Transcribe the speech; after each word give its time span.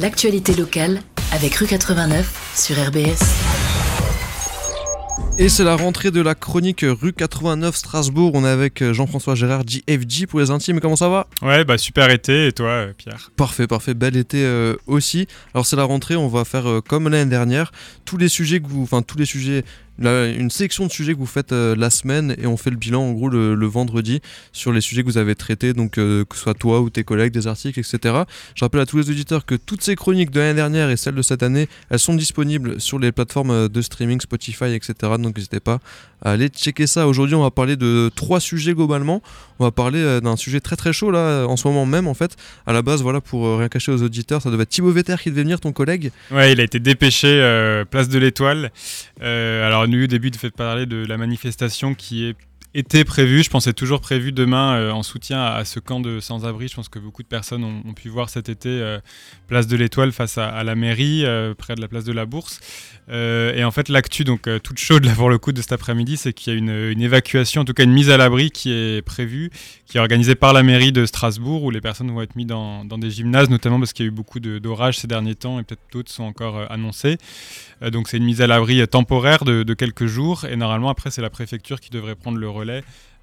l'actualité 0.00 0.54
locale 0.54 1.00
avec 1.32 1.54
Rue 1.56 1.66
89 1.66 2.52
sur 2.54 2.76
RBS. 2.76 3.18
Et 5.40 5.48
c'est 5.48 5.62
la 5.62 5.76
rentrée 5.76 6.10
de 6.10 6.20
la 6.20 6.34
chronique 6.34 6.84
rue 6.84 7.12
89 7.12 7.76
Strasbourg. 7.76 8.32
On 8.34 8.44
est 8.44 8.48
avec 8.48 8.82
euh, 8.82 8.92
Jean-François 8.92 9.36
Gérard 9.36 9.62
JFG 9.64 10.26
pour 10.26 10.40
les 10.40 10.50
intimes. 10.50 10.80
Comment 10.80 10.96
ça 10.96 11.08
va? 11.08 11.28
Ouais, 11.42 11.64
bah 11.64 11.78
super 11.78 12.10
été. 12.10 12.48
Et 12.48 12.52
toi, 12.52 12.68
euh, 12.68 12.92
Pierre? 12.96 13.30
Parfait, 13.36 13.68
parfait. 13.68 13.94
Bel 13.94 14.16
été 14.16 14.44
euh, 14.44 14.74
aussi. 14.86 15.28
Alors 15.54 15.64
c'est 15.64 15.76
la 15.76 15.84
rentrée. 15.84 16.16
On 16.16 16.26
va 16.26 16.44
faire 16.44 16.80
comme 16.88 17.08
l'année 17.08 17.30
dernière 17.30 17.70
tous 18.04 18.16
les 18.16 18.28
sujets 18.28 18.58
que 18.58 18.66
vous, 18.66 18.82
enfin 18.82 19.02
tous 19.02 19.16
les 19.16 19.26
sujets 19.26 19.64
une 20.00 20.50
sélection 20.50 20.86
de 20.86 20.92
sujets 20.92 21.14
que 21.14 21.18
vous 21.18 21.26
faites 21.26 21.52
euh, 21.52 21.74
la 21.76 21.90
semaine 21.90 22.34
et 22.38 22.46
on 22.46 22.56
fait 22.56 22.70
le 22.70 22.76
bilan 22.76 23.02
en 23.02 23.12
gros 23.12 23.28
le, 23.28 23.66
vendredi 23.66 24.20
sur 24.52 24.72
les 24.72 24.80
sujets 24.80 25.02
que 25.02 25.08
vous 25.08 25.18
avez 25.18 25.34
traités, 25.34 25.72
donc 25.72 25.98
euh, 25.98 26.24
que 26.24 26.36
ce 26.36 26.42
soit 26.42 26.54
toi 26.54 26.80
ou 26.80 26.88
tes 26.88 27.04
collègues, 27.04 27.32
des 27.32 27.46
articles, 27.46 27.78
etc. 27.78 28.22
Je 28.54 28.64
rappelle 28.64 28.80
à 28.80 28.86
tous 28.86 28.98
les 28.98 29.10
auditeurs 29.10 29.44
que 29.44 29.54
toutes 29.54 29.82
ces 29.82 29.96
chroniques 29.96 30.30
de 30.30 30.40
l'année 30.40 30.54
dernière 30.54 30.88
et 30.90 30.96
celles 30.96 31.14
de 31.14 31.22
cette 31.22 31.42
année, 31.42 31.68
elles 31.90 31.98
sont 31.98 32.14
disponibles 32.14 32.80
sur 32.80 32.98
les 32.98 33.12
plateformes 33.12 33.50
euh, 33.50 33.68
de 33.68 33.82
streaming, 33.82 34.20
Spotify, 34.20 34.72
etc. 34.74 34.94
Donc 35.18 35.36
n'hésitez 35.36 35.60
pas 35.60 35.80
à 36.22 36.32
aller 36.32 36.48
checker 36.48 36.86
ça. 36.86 37.06
Aujourd'hui, 37.06 37.34
on 37.34 37.42
va 37.42 37.50
parler 37.50 37.76
de 37.76 38.10
trois 38.14 38.40
sujets 38.40 38.74
globalement. 38.74 39.22
On 39.58 39.64
va 39.64 39.70
parler 39.70 40.20
d'un 40.20 40.36
sujet 40.36 40.60
très 40.60 40.76
très 40.76 40.92
chaud 40.92 41.10
là 41.10 41.46
en 41.46 41.56
ce 41.56 41.66
moment 41.66 41.86
même 41.86 42.06
en 42.06 42.14
fait. 42.14 42.36
À 42.66 42.72
la 42.72 42.82
base, 42.82 43.02
voilà 43.02 43.20
pour 43.20 43.58
rien 43.58 43.68
cacher 43.68 43.92
aux 43.92 44.02
auditeurs, 44.02 44.42
ça 44.42 44.50
devait 44.50 44.62
être 44.62 44.68
Thibaut 44.68 44.92
Vetter 44.92 45.16
qui 45.20 45.30
devait 45.30 45.42
venir, 45.42 45.60
ton 45.60 45.72
collègue. 45.72 46.10
Ouais, 46.30 46.52
il 46.52 46.60
a 46.60 46.64
été 46.64 46.78
dépêché 46.78 47.28
place 47.90 48.08
de 48.08 48.18
l'Étoile. 48.18 48.70
alors 49.20 49.87
nous, 49.88 50.04
au 50.04 50.06
début, 50.06 50.30
de 50.30 50.36
fait 50.36 50.50
parler 50.50 50.86
de 50.86 51.04
la 51.04 51.16
manifestation 51.16 51.94
qui 51.94 52.26
est 52.26 52.36
était 52.78 53.04
prévu, 53.04 53.42
je 53.42 53.50
pensais 53.50 53.72
toujours 53.72 54.00
prévu 54.00 54.30
demain 54.30 54.76
euh, 54.76 54.90
en 54.92 55.02
soutien 55.02 55.42
à, 55.42 55.64
ce 55.64 55.80
camp 55.80 55.98
de 55.98 56.20
sans-abri. 56.20 56.68
Je 56.68 56.76
pense 56.76 56.88
que 56.88 57.00
beaucoup 57.00 57.24
de 57.24 57.28
personnes 57.28 57.64
ont, 57.64 57.92
pu 57.92 58.08
voir 58.08 58.30
cet 58.30 58.48
été 58.48 58.68
euh, 58.68 59.00
place 59.48 59.66
de 59.66 59.76
l'Étoile 59.76 60.12
face 60.12 60.38
à, 60.38 60.62
la 60.62 60.76
mairie, 60.76 61.24
euh, 61.24 61.54
près 61.54 61.74
de 61.74 61.80
la 61.80 61.88
place 61.88 62.04
de 62.04 62.12
la 62.12 62.24
Bourse. 62.24 62.60
et 63.10 63.64
en 63.64 63.70
fait, 63.72 63.88
l'actu, 63.88 64.22
donc 64.22 64.48
toute 64.62 64.78
chaude 64.78 65.04
là 65.04 65.14
pour 65.14 65.30
le 65.30 65.38
coup 65.38 65.52
de 65.52 65.60
cet 65.60 65.72
après-midi, 65.72 66.16
c'est 66.16 66.32
qu'il 66.32 66.52
y 66.52 66.56
a 66.56 66.58
une, 66.58 67.00
évacuation, 67.00 67.62
en 67.62 67.64
tout 67.64 67.72
cas 67.72 67.84
une 67.84 67.92
mise 67.92 68.10
à 68.10 68.16
l'abri 68.16 68.50
qui 68.50 68.70
est 68.70 69.02
prévue, 69.02 69.50
qui 69.86 69.96
est 69.96 70.00
organisée 70.00 70.34
par 70.34 70.52
la 70.52 70.62
mairie 70.62 70.92
de 70.92 71.04
Strasbourg, 71.06 71.64
où 71.64 71.70
les 71.70 71.80
personnes 71.80 72.10
vont 72.10 72.22
être 72.22 72.36
mises 72.36 72.46
dans, 72.46 72.84
des 72.84 73.10
gymnases, 73.10 73.50
notamment 73.50 73.78
parce 73.78 73.92
qu'il 73.92 74.04
y 74.04 74.08
a 74.08 74.10
eu 74.10 74.14
beaucoup 74.14 74.40
d'orages 74.40 74.98
ces 74.98 75.06
derniers 75.08 75.34
temps 75.34 75.58
et 75.58 75.62
peut-être 75.64 75.82
d'autres 75.90 76.12
sont 76.12 76.24
encore 76.24 76.70
annoncés. 76.70 77.16
donc 77.90 78.08
c'est 78.08 78.18
une 78.18 78.24
mise 78.24 78.42
à 78.42 78.46
l'abri 78.46 78.86
temporaire 78.86 79.44
de, 79.44 79.62
de 79.62 79.74
quelques 79.74 80.06
jours 80.06 80.44
et 80.44 80.56
normalement 80.56 80.90
après 80.90 81.10
c'est 81.10 81.22
la 81.22 81.30
préfecture 81.30 81.80
qui 81.80 81.90
devrait 81.90 82.14
prendre 82.14 82.38
le 82.38 82.48
relais 82.48 82.67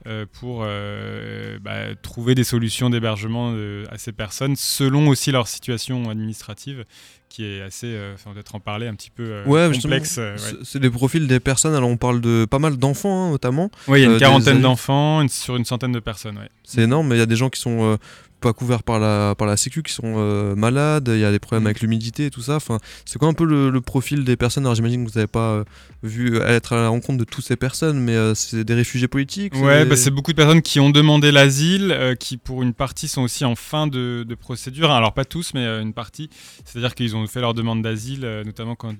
euh, 0.07 0.27
pour 0.39 0.61
euh, 0.63 1.57
bah, 1.59 1.95
trouver 1.99 2.35
des 2.35 2.43
solutions 2.43 2.91
d'hébergement 2.91 3.53
euh, 3.55 3.85
à 3.89 3.97
ces 3.97 4.11
personnes 4.11 4.55
selon 4.55 5.07
aussi 5.07 5.31
leur 5.31 5.47
situation 5.47 6.11
administrative 6.11 6.85
qui 7.27 7.43
est 7.43 7.63
assez, 7.63 7.97
enfin 8.13 8.31
peut-être 8.31 8.53
en 8.53 8.59
parler 8.59 8.87
un 8.87 8.93
petit 8.93 9.09
peu 9.09 9.41
complexe. 9.45 10.19
C'est 10.63 10.79
des 10.79 10.91
profils 10.91 11.27
des 11.27 11.39
personnes, 11.39 11.73
alors 11.73 11.89
on 11.89 11.97
parle 11.97 12.21
de 12.21 12.45
pas 12.45 12.59
mal 12.59 12.77
d'enfants 12.77 13.25
hein, 13.25 13.31
notamment. 13.31 13.71
Oui, 13.87 14.01
il 14.01 14.03
y 14.03 14.07
a 14.07 14.11
une 14.11 14.19
quarantaine 14.19 14.61
d'enfants 14.61 15.27
sur 15.27 15.55
une 15.55 15.65
centaine 15.65 15.91
de 15.91 15.99
personnes. 15.99 16.39
C'est 16.63 16.83
énorme, 16.83 17.07
mais 17.07 17.15
il 17.15 17.19
y 17.19 17.23
a 17.23 17.25
des 17.25 17.35
gens 17.35 17.49
qui 17.49 17.59
sont 17.59 17.97
pas 18.39 18.53
couverts 18.53 18.83
par 18.83 18.99
la, 18.99 19.35
par 19.35 19.47
la 19.47 19.57
Sécu 19.57 19.83
qui 19.83 19.93
sont 19.93 20.15
euh, 20.17 20.55
malades, 20.55 21.09
il 21.11 21.19
y 21.19 21.25
a 21.25 21.31
des 21.31 21.39
problèmes 21.39 21.63
mm. 21.63 21.67
avec 21.67 21.81
l'humidité 21.81 22.25
et 22.27 22.29
tout 22.29 22.41
ça. 22.41 22.55
Enfin, 22.55 22.79
c'est 23.05 23.17
quoi 23.17 23.27
un 23.27 23.33
peu 23.33 23.45
le, 23.45 23.81
profil 23.81 24.23
des 24.23 24.35
personnes 24.35 24.65
Alors 24.65 24.75
j'imagine 24.75 25.05
que 25.05 25.11
vous 25.11 25.17
n'avez 25.17 25.27
pas 25.27 25.51
euh, 25.51 25.63
vu 26.01 26.37
être 26.37 26.73
à 26.73 26.77
la 26.77 26.89
rencontre 26.89 27.19
de 27.19 27.23
toutes 27.23 27.45
ces 27.45 27.55
personnes, 27.55 27.99
mais 27.99 28.15
euh, 28.15 28.33
c'est 28.33 28.63
des 28.63 28.73
réfugiés 28.73 29.07
politiques 29.07 29.53
Ouais, 29.55 29.85
bah, 29.85 29.95
c'est 29.95 30.11
beaucoup 30.11 30.31
de 30.31 30.37
personnes 30.37 30.61
qui 30.61 30.79
ont 30.79 30.89
demandé 30.89 31.31
l'asile, 31.31 32.15
qui 32.19 32.37
pour 32.37 32.63
une 32.63 32.73
partie 32.73 33.07
sont 33.07 33.21
aussi 33.21 33.45
en 33.45 33.55
fin 33.55 33.87
de, 33.87 34.25
de 34.27 34.35
procédure. 34.35 34.91
Alors 34.91 35.13
pas 35.13 35.25
tous, 35.25 35.53
mais 35.53 35.65
une 35.65 35.93
partie. 35.93 36.29
C'est-à-dire 36.65 36.95
qu'ils 36.95 37.15
ont 37.15 37.25
fait 37.27 37.41
leur 37.41 37.53
demande 37.53 37.81
d'asile, 37.81 38.21
notamment 38.45 38.75
quand 38.75 38.93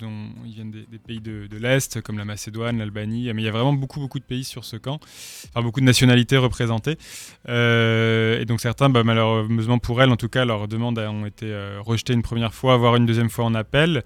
ils 0.45 0.53
viennent 0.53 0.71
des, 0.71 0.85
pays 0.97 1.19
de, 1.19 1.47
de 1.47 1.57
l'Est, 1.57 2.01
comme 2.01 2.17
la 2.17 2.25
Macédoine, 2.25 2.77
l'Albanie. 2.77 3.31
Mais 3.33 3.41
il 3.41 3.45
y 3.45 3.49
a 3.49 3.51
vraiment 3.51 3.73
beaucoup, 3.73 3.99
beaucoup 3.99 4.19
de 4.19 4.23
pays 4.23 4.43
sur 4.43 4.65
ce 4.65 4.77
camp, 4.77 4.99
enfin 5.49 5.63
beaucoup 5.63 5.79
de 5.79 5.85
nationalités 5.85 6.37
représentées. 6.37 6.97
et 7.47 8.45
donc 8.45 8.61
certains, 8.61 8.89
bah, 8.89 9.03
malheureusement, 9.03 9.34
malheureusement 9.43 9.79
pour 9.79 10.01
elles, 10.01 10.09
en 10.09 10.17
tout 10.17 10.29
cas, 10.29 10.45
leurs 10.45 10.67
demandes 10.67 10.99
ont 10.99 11.25
été 11.25 11.47
euh, 11.47 11.79
rejetées 11.81 12.13
une 12.13 12.21
première 12.21 12.53
fois, 12.53 12.77
voire 12.77 12.95
une 12.95 13.05
deuxième 13.05 13.29
fois 13.29 13.45
en 13.45 13.55
appel. 13.55 14.03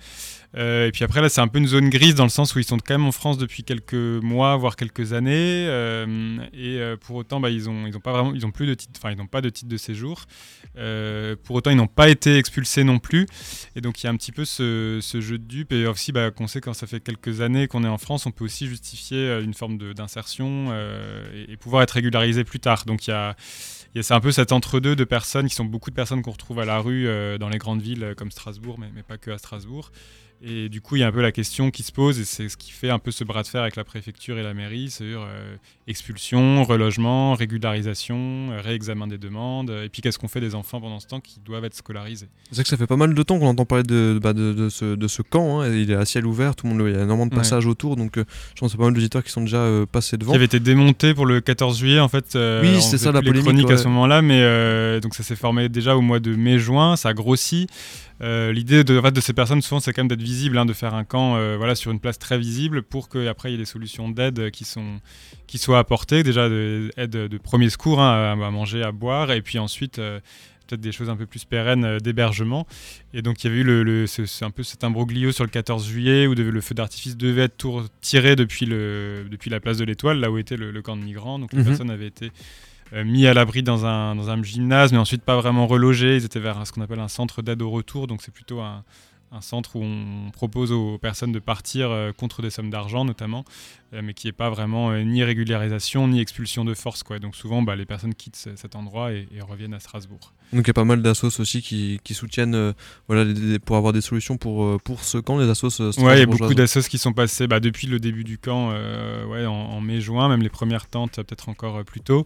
Euh, 0.58 0.88
et 0.88 0.92
puis 0.92 1.04
après, 1.04 1.22
là, 1.22 1.30
c'est 1.30 1.42
un 1.42 1.48
peu 1.48 1.60
une 1.60 1.68
zone 1.68 1.90
grise 1.90 2.16
dans 2.16 2.24
le 2.24 2.30
sens 2.30 2.56
où 2.56 2.60
ils 2.60 2.66
sont 2.66 2.78
quand 2.78 2.94
même 2.94 3.06
en 3.06 3.12
France 3.12 3.38
depuis 3.38 3.64
quelques 3.64 3.94
mois, 3.94 4.58
voire 4.58 4.76
quelques 4.76 5.14
années. 5.14 5.66
Euh, 5.68 6.38
et 6.54 6.82
pour 7.02 7.18
autant, 7.18 7.40
bah, 7.40 7.50
ils 7.50 7.70
ont, 7.70 7.86
ils 7.86 7.96
ont 7.96 8.00
pas 8.00 8.12
vraiment, 8.12 8.34
ils 8.34 8.46
ont 8.46 8.52
plus 8.52 8.66
de 8.66 8.74
titre, 8.74 8.94
enfin, 8.98 9.12
ils 9.12 9.18
n'ont 9.18 9.28
pas 9.28 9.42
de 9.42 9.50
titre 9.50 9.70
de 9.70 9.78
séjour. 9.78 10.26
pour 11.44 11.56
autant, 11.56 11.70
ils 11.70 11.78
n'ont 11.78 11.88
pas 11.88 12.10
été 12.10 12.38
expulsés 12.38 12.84
non 12.84 13.00
plus. 13.00 13.28
Et 13.76 13.82
donc, 13.82 14.02
il 14.02 14.06
y 14.06 14.08
a 14.08 14.12
un 14.12 14.18
petit 14.18 14.32
peu 14.32 14.46
ce, 14.46 15.00
jeu 15.20 15.38
de 15.38 15.44
dupe. 15.46 15.72
Et 15.72 15.86
aussi, 15.86 16.12
bah, 16.12 16.32
qu'on 16.32 16.48
sait 16.48 16.62
quand 16.62 16.74
ça 16.74 16.88
fait 16.88 17.00
quelques 17.00 17.42
années 17.42 17.68
qu'on 17.68 17.84
est 17.84 17.90
en 17.90 17.98
France, 17.98 18.26
on 18.26 18.32
peut 18.32 18.46
aussi 18.46 18.68
justifier 18.68 19.40
une 19.44 19.54
forme 19.54 19.78
d'insertion 19.94 20.74
et, 21.34 21.52
et, 21.52 21.58
pouvoir 21.58 21.84
être 21.84 21.92
régularisé 21.92 22.44
plus 22.44 22.60
tard. 22.60 22.86
Donc, 22.86 23.08
il 23.08 23.12
y 23.12 23.14
a 23.14 23.36
c'est 24.02 24.14
un 24.14 24.20
peu 24.20 24.32
cet 24.32 24.52
entre-deux 24.52 24.96
de 24.96 25.04
personnes 25.04 25.48
qui 25.48 25.56
sont 25.56 25.66
beaucoup 25.66 25.90
de 25.90 25.96
personnes 25.96 26.22
qu'on 26.22 26.32
retrouve 26.32 26.60
à 26.60 26.66
la 26.66 26.80
rue 26.80 27.08
euh, 27.08 27.38
dans 27.38 27.50
les 27.50 27.58
grandes 27.58 27.82
villes 27.82 28.04
euh, 28.04 28.16
comme 28.16 28.32
Strasbourg, 28.32 28.78
mais, 28.80 28.90
mais, 28.94 29.04
pas 29.04 29.18
que 29.18 29.32
à 29.32 29.38
Strasbourg. 29.38 29.92
Et 30.42 30.70
du 30.70 30.80
coup, 30.80 30.96
il 30.96 31.00
y 31.00 31.04
a 31.04 31.08
un 31.08 31.12
peu 31.12 31.22
la 31.22 31.34
question 31.34 31.70
qui 31.70 31.84
se 31.84 31.92
pose, 31.92 32.18
et 32.18 32.24
c'est 32.24 32.48
ce 32.48 32.56
qui 32.56 32.72
fait 32.72 32.90
un 32.90 33.00
peu 33.00 33.12
ce 33.12 33.26
bras 33.26 33.44
de 33.44 33.48
fer 33.48 33.62
avec 33.62 33.76
la 33.76 33.84
préfecture 33.84 34.40
et 34.40 34.44
la 34.44 34.54
mairie, 34.54 34.90
c'est 34.90 35.04
euh, 35.04 35.56
expulsion, 35.86 36.64
relogement, 36.64 37.34
régularisation, 37.34 38.52
euh, 38.52 38.62
réexamen 38.62 39.08
des 39.08 39.18
demandes, 39.18 39.70
et 39.70 39.90
puis 39.90 40.02
qu'est-ce 40.02 40.18
qu'on 40.18 40.30
fait 40.30 40.40
des 40.40 40.56
enfants 40.56 40.80
pendant 40.80 41.02
ce 41.02 41.08
temps 41.08 41.20
qui 41.20 41.42
doivent 41.42 41.66
être 41.66 41.76
scolarisés. 41.76 42.30
C'est 42.52 42.56
vrai 42.56 42.64
que 42.64 42.70
ça 42.70 42.78
fait 42.78 42.88
pas 42.88 42.96
mal 42.96 43.14
de 43.14 43.24
temps 43.24 43.38
qu'on 43.38 43.48
entend 43.48 43.66
parler 43.66 43.84
de, 43.84 44.18
bah, 44.24 44.32
de, 44.32 44.70
ce, 44.70 44.96
de, 44.96 45.08
ce, 45.10 45.22
camp, 45.22 45.60
hein, 45.60 45.74
il 45.74 45.92
est 45.92 45.96
à 45.96 46.06
ciel 46.06 46.26
ouvert, 46.26 46.56
tout 46.56 46.68
le 46.68 46.74
monde, 46.74 46.88
il 46.88 46.94
y 46.94 46.98
a 46.98 47.04
énormément 47.04 47.28
de 47.28 47.36
passages 47.36 47.66
autour, 47.66 47.98
donc 47.98 48.18
euh, 48.18 48.24
je 48.56 48.62
pense 48.62 48.70
que 48.70 48.72
c'est 48.72 48.78
pas 48.78 48.86
mal 48.86 48.94
d'auditeurs 48.94 49.26
qui 49.26 49.32
sont 49.32 49.42
déjà 49.42 49.68
passés 49.92 50.16
devant. 50.16 50.32
Qui 50.32 50.38
avait 50.38 50.46
été 50.46 50.62
démonté 50.62 51.14
pour 51.14 51.26
le 51.26 51.42
14 51.42 51.78
juillet, 51.78 52.00
en 52.00 52.08
fait. 52.08 52.38
oui, 52.62 52.82
c'est 52.82 52.98
ça 52.98 53.12
la 53.12 53.22
polémique. 53.22 53.70
à 53.70 53.78
ce 53.78 53.90
moment-là, 53.90 54.22
mais 54.22 55.02
donc 55.02 55.16
ça 55.16 55.24
s'est 55.24 55.36
formé 55.36 55.68
déjà 55.68 55.98
au 55.98 56.02
mois 56.02 56.22
de 56.22 56.34
mai-juin, 56.34 56.96
ça 56.96 57.10
a 57.10 57.14
grossi. 57.14 57.68
Euh, 58.22 58.52
l'idée 58.52 58.84
de, 58.84 59.00
de 59.00 59.22
ces 59.22 59.34
personnes, 59.34 59.62
souvent, 59.62 59.80
c'est 59.80 59.94
quand 59.94 60.02
même 60.02 60.10
d'être 60.10 60.22
visible, 60.22 60.58
hein, 60.58 60.66
de 60.66 60.74
faire 60.74 60.94
un 60.94 61.06
camp 61.06 61.38
euh, 61.38 61.56
voilà, 61.58 61.76
sur 61.76 61.92
une 61.92 62.00
place 62.00 62.20
très 62.20 62.38
visible 62.38 62.84
pour 62.84 63.10
qu'après, 63.10 63.50
il 63.50 63.52
y 63.54 63.56
ait 63.56 63.60
des 63.60 63.66
solutions 63.66 64.10
d'aide 64.10 64.52
qui, 64.52 64.66
sont, 64.66 65.00
qui 65.48 65.58
soient 65.58 65.80
apportées. 65.80 66.24
Déjà, 66.24 66.50
de, 66.50 66.92
aide 66.98 67.12
de 67.12 67.38
premier 67.38 67.70
secours, 67.70 68.02
hein, 68.02 68.32
à, 68.32 68.52
manger, 68.52 68.84
à 68.84 68.92
boire, 68.92 69.32
et 69.32 69.42
puis 69.42 69.58
ensuite, 69.58 70.00
euh, 70.00 70.20
peut-être 70.68 70.82
des 70.82 70.92
choses 70.92 71.10
un 71.10 71.16
peu 71.16 71.26
plus 71.26 71.46
pérennes 71.46 71.98
d'hébergement. 72.00 72.68
Et 73.14 73.22
donc, 73.22 73.44
il 73.44 73.48
y 73.48 73.50
avait 73.50 73.62
eu 73.62 73.64
le, 73.64 74.06
un 74.42 74.52
peu 74.52 74.64
cet 74.64 74.84
imbroglio 74.84 75.32
sur 75.32 75.46
le 75.46 75.50
14 75.50 75.88
juillet 75.88 76.28
où 76.28 76.36
le 76.36 76.62
feu 76.62 76.76
d'artifice 76.76 77.16
devait 77.16 77.44
être 77.44 77.86
tiré 78.02 78.36
depuis, 78.36 78.66
le, 78.66 79.26
depuis 79.32 79.50
la 79.50 79.60
place 79.60 79.78
de 79.78 79.86
l'Étoile, 79.86 80.20
là 80.20 80.30
où 80.30 80.38
était 80.38 80.58
le, 80.58 80.82
camp 80.82 80.98
de 80.98 81.04
migrants. 81.04 81.40
Donc, 81.40 81.54
les 81.54 81.60
mhm. 81.60 81.66
personnes 81.66 81.90
avaient 81.90 82.08
été 82.08 82.32
mis 82.94 83.28
à 83.28 83.34
l'abri 83.34 83.64
dans 83.64 83.86
un, 83.86 84.16
dans 84.16 84.30
un 84.30 84.42
gymnase, 84.42 84.92
mais 84.92 84.98
ensuite 84.98 85.24
pas 85.24 85.36
vraiment 85.38 85.68
relogés. 85.68 86.16
Ils 86.16 86.26
étaient 86.26 86.40
vers 86.40 86.66
ce 86.66 86.72
qu'on 86.72 86.82
appelle 86.82 87.00
un 87.00 87.08
centre 87.08 87.42
d'aide 87.42 87.62
au 87.62 87.70
retour, 87.70 88.08
donc 88.08 88.22
c'est 88.22 88.34
plutôt 88.34 88.62
un, 88.62 88.84
centre 89.42 89.76
où 89.76 89.84
on 89.84 90.32
propose 90.32 90.72
aux 90.72 90.98
personnes 90.98 91.32
de 91.32 91.40
partir 91.40 91.92
euh, 91.92 92.12
contre 92.12 92.42
des 92.42 92.50
sommes 92.50 92.72
d'argent 92.72 93.06
notamment, 93.06 93.46
euh, 93.94 94.02
mais 94.04 94.16
qui 94.16 94.26
n'est 94.26 94.34
pas 94.34 94.50
vraiment 94.50 94.90
euh, 94.90 95.04
ni 95.04 95.24
régularisation 95.24 96.08
ni 96.08 96.20
expulsion 96.20 96.66
de 96.66 96.74
force. 96.74 97.04
Quoi. 97.04 97.20
Donc 97.20 97.36
souvent, 97.36 97.62
bah, 97.62 97.76
les 97.76 97.86
personnes 97.86 98.16
quittent 98.16 98.50
cet 98.56 98.76
endroit 98.76 99.12
et, 99.12 99.28
reviennent 99.48 99.76
à 99.76 99.80
Strasbourg. 99.80 100.34
Donc 100.54 100.66
il 100.66 100.68
y 100.68 100.72
a 100.72 100.74
pas 100.74 100.86
mal 100.86 101.02
d'assos 101.02 101.40
aussi 101.40 101.62
qui, 101.62 102.00
qui 102.04 102.14
soutiennent 102.14 102.74
voilà, 103.08 103.32
pour 103.66 103.78
avoir 103.78 103.94
des 103.94 104.02
solutions 104.02 104.38
pour, 104.38 104.82
pour 104.82 105.04
ce 105.04 105.18
camp, 105.18 105.38
les 105.38 105.50
assos 105.50 105.80
Oui, 105.80 106.14
il 106.14 106.20
y 106.20 106.22
a 106.22 106.26
beaucoup 106.26 106.54
d'assos 106.54 106.82
qui 106.82 106.98
sont 106.98 107.14
passés 107.14 107.48
bah, 107.48 107.60
depuis 107.60 107.88
le 107.88 108.00
début 108.00 108.24
du 108.24 108.38
camp, 108.38 108.70
ouais, 109.30 109.46
en, 109.46 109.80
mai-juin, 109.82 110.28
même 110.28 110.42
les 110.42 110.50
premières 110.50 110.88
tentes 110.88 111.18
peut-être 111.18 111.50
encore 111.50 111.84
plus 111.84 112.02
tôt. 112.02 112.26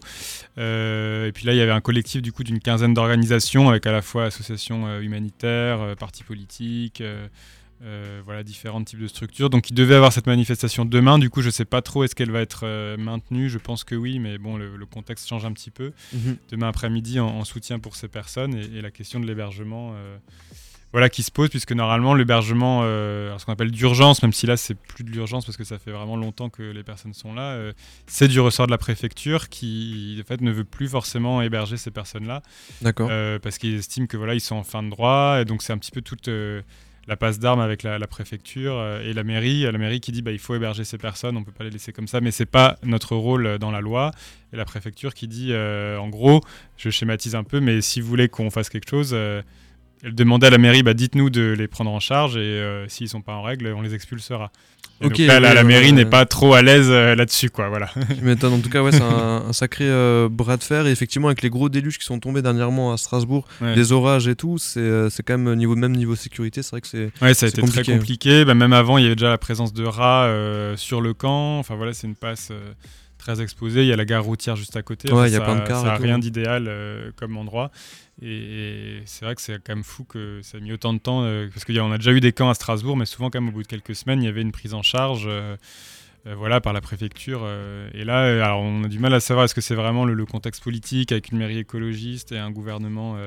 et 0.56 1.30
puis 1.34 1.46
là, 1.46 1.52
il 1.52 1.56
y 1.56 1.60
avait 1.60 1.72
un 1.72 1.80
collectif 1.80 2.22
du 2.22 2.32
coup 2.32 2.44
d'une 2.44 2.60
quinzaine 2.60 2.94
d'organisations 2.94 3.68
avec 3.68 3.86
à 3.86 3.92
la 3.92 4.02
fois 4.02 4.24
associations 4.24 5.00
humanitaires, 5.00 5.94
partis 5.98 6.24
politiques, 6.24 7.02
euh, 7.82 8.04
euh, 8.04 8.20
voilà, 8.24 8.42
différents 8.42 8.82
types 8.82 9.00
de 9.00 9.06
structures. 9.06 9.50
Donc 9.50 9.70
il 9.70 9.74
devait 9.74 9.94
avoir 9.94 10.12
cette 10.12 10.26
manifestation 10.26 10.84
demain. 10.84 11.18
Du 11.18 11.30
coup, 11.30 11.40
je 11.40 11.46
ne 11.46 11.52
sais 11.52 11.64
pas 11.64 11.82
trop 11.82 12.04
est-ce 12.04 12.14
qu'elle 12.14 12.30
va 12.30 12.40
être 12.40 12.62
euh, 12.64 12.96
maintenue. 12.96 13.48
Je 13.48 13.58
pense 13.58 13.84
que 13.84 13.94
oui, 13.94 14.18
mais 14.18 14.38
bon, 14.38 14.56
le, 14.56 14.84
contexte 14.86 15.28
change 15.28 15.44
un 15.44 15.52
petit 15.52 15.70
peu. 15.70 15.92
Mhm. 16.12 16.36
Demain 16.50 16.68
après-midi, 16.68 17.20
en, 17.20 17.44
soutien 17.44 17.78
pour 17.78 17.96
ces 17.96 18.08
personnes 18.08 18.54
et, 18.54 18.80
la 18.80 18.90
question 18.90 19.20
de 19.20 19.26
l'hébergement. 19.26 19.94
voilà 20.92 21.08
qui 21.08 21.22
se 21.22 21.30
pose 21.30 21.48
puisque 21.48 21.72
normalement 21.72 22.14
l'hébergement 22.14 22.82
ce 22.82 23.44
qu'on 23.44 23.52
appelle 23.52 23.70
d'urgence 23.70 24.22
même 24.22 24.32
si 24.32 24.46
là 24.46 24.56
c'est 24.56 24.74
plus 24.74 25.04
de 25.04 25.10
l'urgence 25.10 25.44
parce 25.44 25.56
que 25.56 25.64
ça 25.64 25.78
fait 25.78 25.90
vraiment 25.90 26.16
longtemps 26.16 26.50
que 26.50 26.62
les 26.62 26.82
personnes 26.82 27.14
sont 27.14 27.34
là 27.34 27.72
c'est 28.06 28.28
du 28.28 28.40
ressort 28.40 28.66
de 28.66 28.70
la 28.70 28.78
préfecture 28.78 29.48
qui 29.48 30.18
en 30.20 30.26
fait 30.26 30.40
ne 30.40 30.52
veut 30.52 30.64
plus 30.64 30.88
forcément 30.88 31.42
héberger 31.42 31.76
ces 31.76 31.90
personnes 31.90 32.26
là 32.26 32.42
d'accord 32.82 33.10
parce 33.42 33.58
qu'ils 33.58 33.74
estiment 33.74 34.06
que 34.06 34.16
voilà 34.16 34.34
ils 34.34 34.40
sont 34.40 34.56
en 34.56 34.64
fin 34.64 34.82
de 34.82 34.90
droit 34.90 35.38
et 35.40 35.44
donc 35.44 35.62
c'est 35.62 35.72
un 35.72 35.78
petit 35.78 35.90
peu 35.90 36.02
toute 36.02 36.28
la 37.06 37.16
passe 37.16 37.38
d'armes 37.38 37.60
avec 37.60 37.82
la, 37.82 37.98
préfecture 38.06 38.76
euh, 38.76 39.00
et 39.02 39.12
la 39.12 39.24
mairie. 39.24 39.62
La 39.62 39.72
mairie 39.78 40.00
qui 40.00 40.12
dit 40.12 40.22
bah, 40.22 40.32
il 40.32 40.38
faut 40.38 40.54
héberger 40.54 40.84
ces 40.84 40.98
personnes, 40.98 41.36
on 41.36 41.40
ne 41.40 41.44
peut 41.44 41.52
pas 41.52 41.64
les 41.64 41.70
laisser 41.70 41.92
comme 41.92 42.08
ça, 42.08 42.20
mais 42.20 42.30
c'est 42.30 42.46
pas 42.46 42.78
notre 42.82 43.16
rôle 43.16 43.46
euh, 43.46 43.58
dans 43.58 43.70
la 43.70 43.80
loi. 43.80 44.10
Et 44.52 44.56
la 44.56 44.64
préfecture 44.64 45.14
qui 45.14 45.28
dit 45.28 45.52
euh, 45.52 45.98
en 45.98 46.08
gros, 46.08 46.40
je 46.76 46.90
schématise 46.90 47.34
un 47.34 47.44
peu, 47.44 47.60
mais 47.60 47.80
si 47.80 48.00
vous 48.00 48.08
voulez 48.08 48.28
qu'on 48.28 48.50
fasse 48.50 48.68
quelque 48.68 48.88
chose, 48.88 49.16
elle 50.04 50.14
demandait 50.14 50.48
à 50.48 50.50
la 50.50 50.58
mairie, 50.58 50.82
bah, 50.82 50.94
dites-nous 50.94 51.30
de 51.30 51.54
les 51.56 51.66
prendre 51.66 51.90
en 51.90 52.00
charge 52.00 52.36
et 52.36 52.84
s'ils 52.88 53.08
sont 53.08 53.22
pas 53.22 53.32
en 53.32 53.42
règle, 53.42 53.72
on 53.74 53.80
les 53.80 53.94
expulsera. 53.94 54.52
donc 55.00 55.16
là, 55.18 55.40
la, 55.40 55.64
mairie 55.64 55.92
n'est 55.92 56.04
pas 56.04 56.26
trop 56.26 56.52
à 56.52 56.62
l'aise 56.62 56.90
là-dessus, 56.90 57.48
quoi. 57.48 57.68
Voilà. 57.68 57.90
En 58.44 58.60
tout 58.60 58.68
cas, 58.68 58.82
ouais, 58.82 58.92
c'est 58.92 59.02
un, 59.02 59.52
sacré 59.52 59.88
bras 60.30 60.58
de 60.58 60.62
fer. 60.62 60.86
Et 60.86 60.90
effectivement, 60.90 61.28
avec 61.28 61.42
les 61.42 61.48
gros 61.50 61.68
déluges 61.68 61.98
qui 61.98 62.04
sont 62.04 62.20
tombés 62.20 62.42
dernièrement 62.42 62.92
à 62.92 62.98
Strasbourg, 62.98 63.46
les 63.62 63.92
orages 63.92 64.28
et 64.28 64.36
tout, 64.36 64.58
c'est 64.58 65.22
quand 65.24 65.38
même 65.38 65.54
niveau 65.54 65.74
même 65.74 65.92
niveau 65.92 66.16
sécurité, 66.16 66.62
c'est 66.62 66.70
vrai 66.70 66.80
que 66.82 66.88
c'est. 66.88 67.10
Ouais, 67.22 67.34
ça 67.34 67.46
a 67.46 67.48
été 67.48 67.62
très 67.62 67.84
compliqué. 67.84 68.44
Bah, 68.44 68.54
même 68.54 68.72
avant, 68.72 68.98
il 68.98 69.04
y 69.04 69.06
avait 69.06 69.16
déjà 69.16 69.30
la 69.30 69.38
présence 69.38 69.72
de 69.72 69.84
rats 69.84 70.28
sur 70.76 71.00
le 71.00 71.14
camp. 71.14 71.58
Enfin 71.58 71.76
voilà, 71.76 71.94
c'est 71.94 72.06
une 72.06 72.16
passe 72.16 72.52
très 73.16 73.40
exposée. 73.40 73.82
Il 73.82 73.88
y 73.88 73.92
a 73.92 73.96
la 73.96 74.04
gare 74.04 74.22
routière 74.22 74.56
juste 74.56 74.76
à 74.76 74.82
côté. 74.82 75.10
Ouais, 75.10 75.30
il 75.30 75.32
y 75.32 75.36
a 75.36 75.40
plein 75.40 75.56
de 75.56 75.66
cars. 75.66 75.80
Ça 75.80 75.86
n'a 75.86 75.96
rien 75.96 76.18
d'idéal 76.18 76.70
comme 77.16 77.38
endroit. 77.38 77.70
Et, 78.22 79.02
c'est 79.06 79.24
vrai 79.24 79.34
que 79.34 79.40
c'est 79.40 79.62
quand 79.62 79.74
même 79.74 79.84
fou 79.84 80.04
que 80.04 80.40
ça 80.42 80.58
ait 80.58 80.60
mis 80.60 80.72
autant 80.72 80.92
de 80.94 80.98
temps, 80.98 81.22
euh, 81.24 81.48
parce 81.52 81.64
qu'on 81.64 81.92
a 81.92 81.98
déjà 81.98 82.12
eu 82.12 82.20
des 82.20 82.32
camps 82.32 82.48
à 82.48 82.54
Strasbourg, 82.54 82.96
mais 82.96 83.06
souvent, 83.06 83.30
quand 83.30 83.46
au 83.46 83.50
bout 83.50 83.62
de 83.62 83.68
quelques 83.68 83.94
semaines, 83.94 84.22
il 84.22 84.26
y 84.26 84.28
avait 84.28 84.42
une 84.42 84.52
prise 84.52 84.74
en 84.74 84.82
charge. 84.82 85.24
Euh, 85.26 85.56
euh, 86.26 86.34
voilà, 86.34 86.60
par 86.60 86.72
la 86.72 86.80
préfecture. 86.80 87.46
et 87.92 88.02
là, 88.02 88.56
on 88.56 88.84
a 88.84 88.88
du 88.88 88.98
mal 88.98 89.12
à 89.12 89.20
savoir 89.20 89.44
est-ce 89.44 89.54
que 89.54 89.60
c'est 89.60 89.74
vraiment 89.74 90.06
le, 90.06 90.24
contexte 90.24 90.62
politique 90.62 91.12
avec 91.12 91.30
une 91.30 91.36
mairie 91.36 91.58
écologiste 91.58 92.32
et 92.32 92.38
un 92.38 92.50
gouvernement 92.50 93.18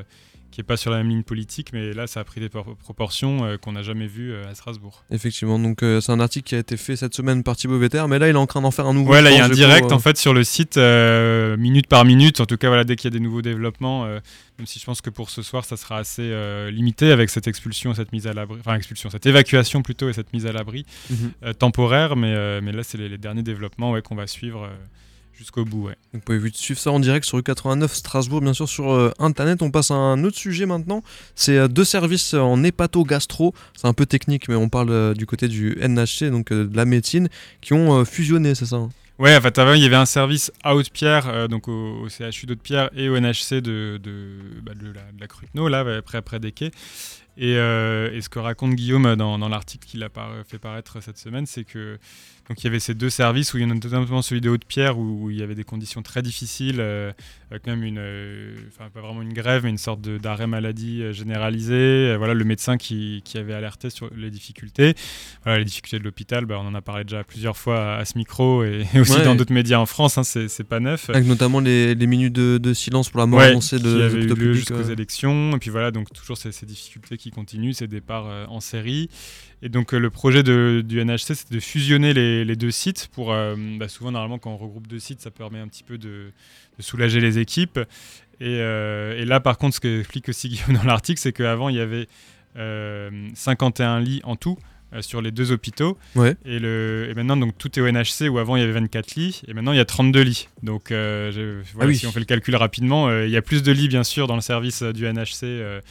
qui 0.57 0.61
n'est 0.61 0.65
pas 0.65 0.75
sur 0.75 0.89
la 0.89 0.97
même 0.97 1.09
ligne 1.09 1.21
politique, 1.21 1.69
mais 1.71 1.93
là, 1.93 2.07
ça 2.07 2.21
a 2.21 2.23
pris 2.23 2.41
des 2.41 2.49
proportions 2.49 3.57
qu'on 3.61 3.73
n'a 3.73 3.83
jamais 3.83 4.07
vues 4.07 4.33
à 4.35 4.55
Strasbourg. 4.55 5.03
Effectivement, 5.11 5.59
donc 5.59 5.81
c'est 5.81 6.09
un 6.09 6.19
article 6.19 6.49
qui 6.49 6.55
a 6.55 6.57
été 6.57 6.77
fait 6.77 6.95
cette 6.95 7.13
semaine 7.13 7.43
par 7.43 7.55
Thibaut 7.55 7.77
Vetter, 7.77 8.03
mais 8.09 8.17
là, 8.17 8.27
il 8.27 8.31
est 8.31 8.39
en 8.39 8.47
train 8.47 8.61
d'en 8.61 8.71
faire 8.71 8.87
un 8.87 8.95
nouveau. 8.95 9.11
Ouais, 9.11 9.21
là, 9.21 9.29
il 9.29 9.37
y 9.37 9.39
a 9.39 9.45
un 9.45 9.49
direct 9.49 9.91
en 9.91 9.99
fait 9.99 10.17
sur 10.17 10.33
le 10.33 10.43
site, 10.43 10.77
minute 10.77 11.85
par 11.85 12.05
minute. 12.05 12.41
En 12.41 12.47
tout 12.47 12.57
cas, 12.57 12.69
voilà, 12.69 12.85
dès 12.85 12.95
qu'il 12.95 13.11
y 13.11 13.13
a 13.13 13.17
des 13.17 13.23
nouveaux 13.23 13.43
développements 13.43 14.07
même 14.57 14.65
si 14.65 14.79
je 14.79 14.85
pense 14.85 15.01
que 15.01 15.09
pour 15.09 15.29
ce 15.29 15.41
soir, 15.41 15.65
ça 15.65 15.77
sera 15.77 15.97
assez 15.97 16.23
euh, 16.23 16.71
limité 16.71 17.11
avec 17.11 17.29
cette 17.29 17.47
expulsion, 17.47 17.93
cette 17.93 18.11
mise 18.11 18.25
à 18.25 18.33
l'abri, 18.33 18.57
enfin 18.59 18.75
expulsion, 18.75 19.09
cette 19.09 19.25
évacuation 19.25 19.83
plutôt 19.83 20.09
et 20.09 20.13
cette 20.13 20.33
mise 20.33 20.47
à 20.47 20.51
l'abri 20.51 20.85
mhm. 21.09 21.31
euh, 21.43 21.53
temporaire. 21.53 22.15
Mais, 22.15 22.33
euh, 22.33 22.59
mais 22.63 22.71
là, 22.71 22.83
c'est 22.83 22.97
les, 22.97 23.17
derniers 23.17 23.43
développements 23.43 23.91
ouais, 23.91 24.01
qu'on 24.01 24.15
va 24.15 24.25
suivre 24.25 24.69
jusqu'au 25.37 25.65
bout. 25.65 25.87
Ouais. 25.87 25.95
vous 26.13 26.19
pouvez 26.19 26.51
suivre 26.53 26.79
ça 26.79 26.91
en 26.91 26.99
direct 26.99 27.25
sur 27.25 27.37
U89 27.37 27.87
Strasbourg, 27.89 28.41
bien 28.41 28.53
sûr, 28.53 28.67
sur 28.67 29.13
Internet. 29.19 29.61
On 29.61 29.71
passe 29.71 29.91
à 29.91 29.95
un 29.95 30.23
autre 30.23 30.37
sujet 30.37 30.65
maintenant. 30.65 31.03
C'est 31.35 31.69
deux 31.69 31.85
services 31.85 32.33
en 32.33 32.63
hépato-gastro. 32.63 33.53
C'est 33.75 33.87
un 33.87 33.93
peu 33.93 34.05
technique, 34.05 34.49
mais 34.49 34.55
on 34.55 34.69
parle 34.69 35.13
du 35.13 35.25
côté 35.25 35.47
du 35.47 35.77
NHC, 35.81 36.31
donc 36.31 36.51
de 36.51 36.75
la 36.75 36.85
médecine, 36.85 37.29
qui 37.61 37.73
ont 37.73 38.03
fusionné, 38.05 38.55
c'est 38.55 38.65
ça 38.65 38.77
hein? 38.77 38.89
Ouais, 39.19 39.35
en 39.35 39.41
fait, 39.41 39.57
avant, 39.57 39.73
il 39.73 39.81
y 39.81 39.85
avait 39.85 39.95
un 39.95 40.05
service 40.05 40.51
à 40.63 40.75
Haute-Pierre, 40.75 41.27
euh, 41.27 41.47
donc 41.47 41.67
au, 41.67 42.07
CHU 42.07 42.45
d'Haute-Pierre 42.45 42.91
et 42.95 43.09
au 43.09 43.19
NHC 43.19 43.61
de, 43.61 43.97
de, 43.97 44.61
bah, 44.61 44.73
de 44.75 44.91
la, 44.91 45.01
de 45.11 45.63
la 45.63 45.83
là, 45.83 46.01
près, 46.03 46.21
près 46.21 46.39
des 46.39 46.51
quais. 46.51 46.69
Euh, 47.39 48.11
et, 48.11 48.21
ce 48.21 48.29
que 48.29 48.39
raconte 48.39 48.75
Guillaume 48.75 49.15
dans, 49.15 49.37
dans 49.37 49.49
l'article 49.49 49.87
qu'il 49.87 50.03
a 50.03 50.09
fait 50.47 50.59
paraître 50.59 51.01
cette 51.01 51.17
semaine, 51.17 51.45
c'est 51.45 51.63
que 51.63 51.99
donc 52.47 52.61
il 52.61 52.63
y 52.63 52.67
avait 52.67 52.79
ces 52.79 52.93
deux 52.93 53.09
services 53.09 53.53
où 53.53 53.57
il 53.57 53.63
y 53.63 53.65
en 53.65 53.71
a 53.71 53.73
notamment 53.73 54.21
celui 54.21 54.39
de 54.39 54.49
Haute-Pierre 54.49 54.97
où, 54.97 55.29
il 55.29 55.37
y 55.37 55.43
avait 55.43 55.55
des 55.55 55.65
conditions 55.65 56.01
très 56.01 56.21
difficiles, 56.21 56.77
euh, 56.79 57.11
avec 57.51 57.67
même 57.67 57.83
une, 57.83 57.97
euh, 57.99 58.55
enfin 58.69 58.89
pas 58.89 59.01
vraiment 59.01 59.21
une 59.21 59.33
grève, 59.33 59.63
mais 59.63 59.69
une 59.69 59.77
sorte 59.77 60.01
d'arrêt 60.01 60.47
maladie 60.47 61.01
euh, 61.01 61.11
généralisé. 61.11 62.15
voilà 62.17 62.33
le 62.33 62.45
médecin 62.45 62.77
qui, 62.77 63.21
qui, 63.25 63.37
avait 63.37 63.53
alerté 63.53 63.89
sur 63.89 64.09
les 64.15 64.29
difficultés. 64.29 64.95
Voilà 65.43 65.59
les 65.59 65.65
difficultés 65.65 65.99
de 65.99 66.05
l'hôpital, 66.05 66.45
bah, 66.45 66.57
on 66.61 66.67
en 66.67 66.75
a 66.75 66.81
parlé 66.81 67.03
déjà 67.03 67.23
plusieurs 67.25 67.57
fois 67.57 67.95
à, 67.95 68.05
ce 68.05 68.17
micro 68.17 68.63
et, 68.63 68.85
aussi 68.99 69.21
dans 69.23 69.35
d'autres 69.35 69.53
médias 69.53 69.79
en 69.79 69.85
France. 69.85 70.17
Hein, 70.17 70.23
c'est 70.23 70.63
pas 70.63 70.79
neuf. 70.79 71.09
Avec 71.09 71.25
notamment 71.25 71.59
les, 71.59 71.95
les 71.95 72.07
minutes 72.07 72.33
de, 72.33 72.57
de, 72.57 72.73
silence 72.73 73.09
pour 73.09 73.19
la 73.19 73.25
mort 73.25 73.41
annoncée 73.41 73.79
de. 73.79 73.97
Qui 73.97 74.03
avait 74.03 74.23
eu 74.23 74.27
lieu 74.27 74.53
jusqu'aux 74.53 74.83
élections. 74.83 75.53
Et 75.55 75.59
puis 75.59 75.69
voilà 75.69 75.91
donc 75.91 76.13
toujours 76.13 76.37
ces, 76.37 76.53
ces 76.53 76.65
difficultés 76.65 77.17
qui 77.17 77.26
continuent, 77.31 77.73
ces 77.73 77.87
départs 77.87 78.49
en 78.49 78.59
série. 78.59 79.09
Et 79.63 79.69
donc 79.69 79.91
le 79.91 80.09
projet 80.09 80.43
de, 80.43 80.83
du 80.85 81.03
NHC, 81.03 81.33
c'est 81.33 81.51
de 81.51 81.59
fusionner 81.59 82.13
les 82.13 82.27
les, 82.43 82.55
deux 82.55 82.71
sites 82.71 83.09
pour 83.11 83.31
euh, 83.31 83.55
bah, 83.77 83.87
souvent 83.87 84.11
normalement 84.11 84.39
quand 84.39 84.51
on 84.51 84.57
regroupe 84.57 84.87
deux 84.87 84.99
sites 84.99 85.21
ça 85.21 85.31
permet 85.31 85.59
un 85.59 85.67
petit 85.67 85.83
peu 85.83 85.97
de, 85.97 86.31
soulager 86.79 87.19
les 87.19 87.39
équipes. 87.39 87.79
Et, 88.39 88.59
euh, 88.59 89.19
et, 89.19 89.25
là 89.25 89.39
par 89.39 89.57
contre 89.57 89.75
ce 89.75 89.79
que 89.79 89.99
explique 89.99 90.29
aussi 90.29 90.49
Guillaume 90.49 90.77
dans 90.77 90.83
l'article 90.83 91.19
c'est 91.19 91.33
qu'avant 91.33 91.69
il 91.69 91.75
y 91.75 91.79
avait 91.79 92.07
51 92.55 93.97
euh, 93.97 93.99
lits 93.99 94.21
en 94.23 94.35
tout 94.35 94.57
sur 95.01 95.21
les 95.21 95.31
deux 95.31 95.51
hôpitaux. 95.51 95.97
Et, 96.45 96.59
le, 96.59 97.07
et 97.09 97.13
maintenant 97.13 97.35
donc 97.35 97.57
tout 97.57 97.77
est 97.77 97.81
au 97.81 97.91
NHC 97.91 98.29
où 98.29 98.39
avant 98.39 98.55
il 98.55 98.61
y 98.61 98.63
avait 98.63 98.71
24 98.71 99.15
lits 99.15 99.41
et 99.47 99.53
maintenant 99.53 99.73
il 99.73 99.77
y 99.77 99.81
a 99.81 99.85
32 99.85 100.21
lits. 100.21 100.47
Donc 100.63 100.91
ah 100.91 101.29
si 101.93 102.07
on 102.07 102.11
fait 102.11 102.19
le 102.19 102.25
calcul 102.25 102.55
rapidement 102.55 103.11
il 103.21 103.29
y 103.29 103.37
a 103.37 103.41
plus 103.41 103.63
de 103.63 103.71
lits 103.71 103.89
bien 103.89 104.03
sûr 104.03 104.27
dans 104.27 104.35
le 104.35 104.41
service 104.41 104.83
du 104.83 105.05
NHC 105.05 105.81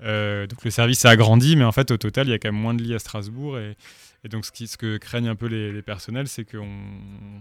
donc 0.00 0.64
le 0.64 0.70
service 0.70 1.04
a 1.04 1.10
agrandi 1.10 1.56
mais 1.56 1.64
en 1.64 1.72
fait 1.72 1.90
au 1.90 1.96
total 1.96 2.26
il 2.28 2.30
y 2.30 2.34
a 2.34 2.38
quand 2.38 2.52
même 2.52 2.60
moins 2.60 2.74
de 2.74 2.82
lits 2.82 2.94
à 2.94 2.98
Strasbourg. 2.98 3.58
Et, 3.58 3.76
donc, 4.28 4.44
ce, 4.44 4.76
que 4.76 4.96
craignent 4.96 5.28
un 5.28 5.36
peu 5.36 5.46
les, 5.46 5.82
personnels, 5.82 6.26
c'est 6.26 6.44
qu'on 6.44 6.66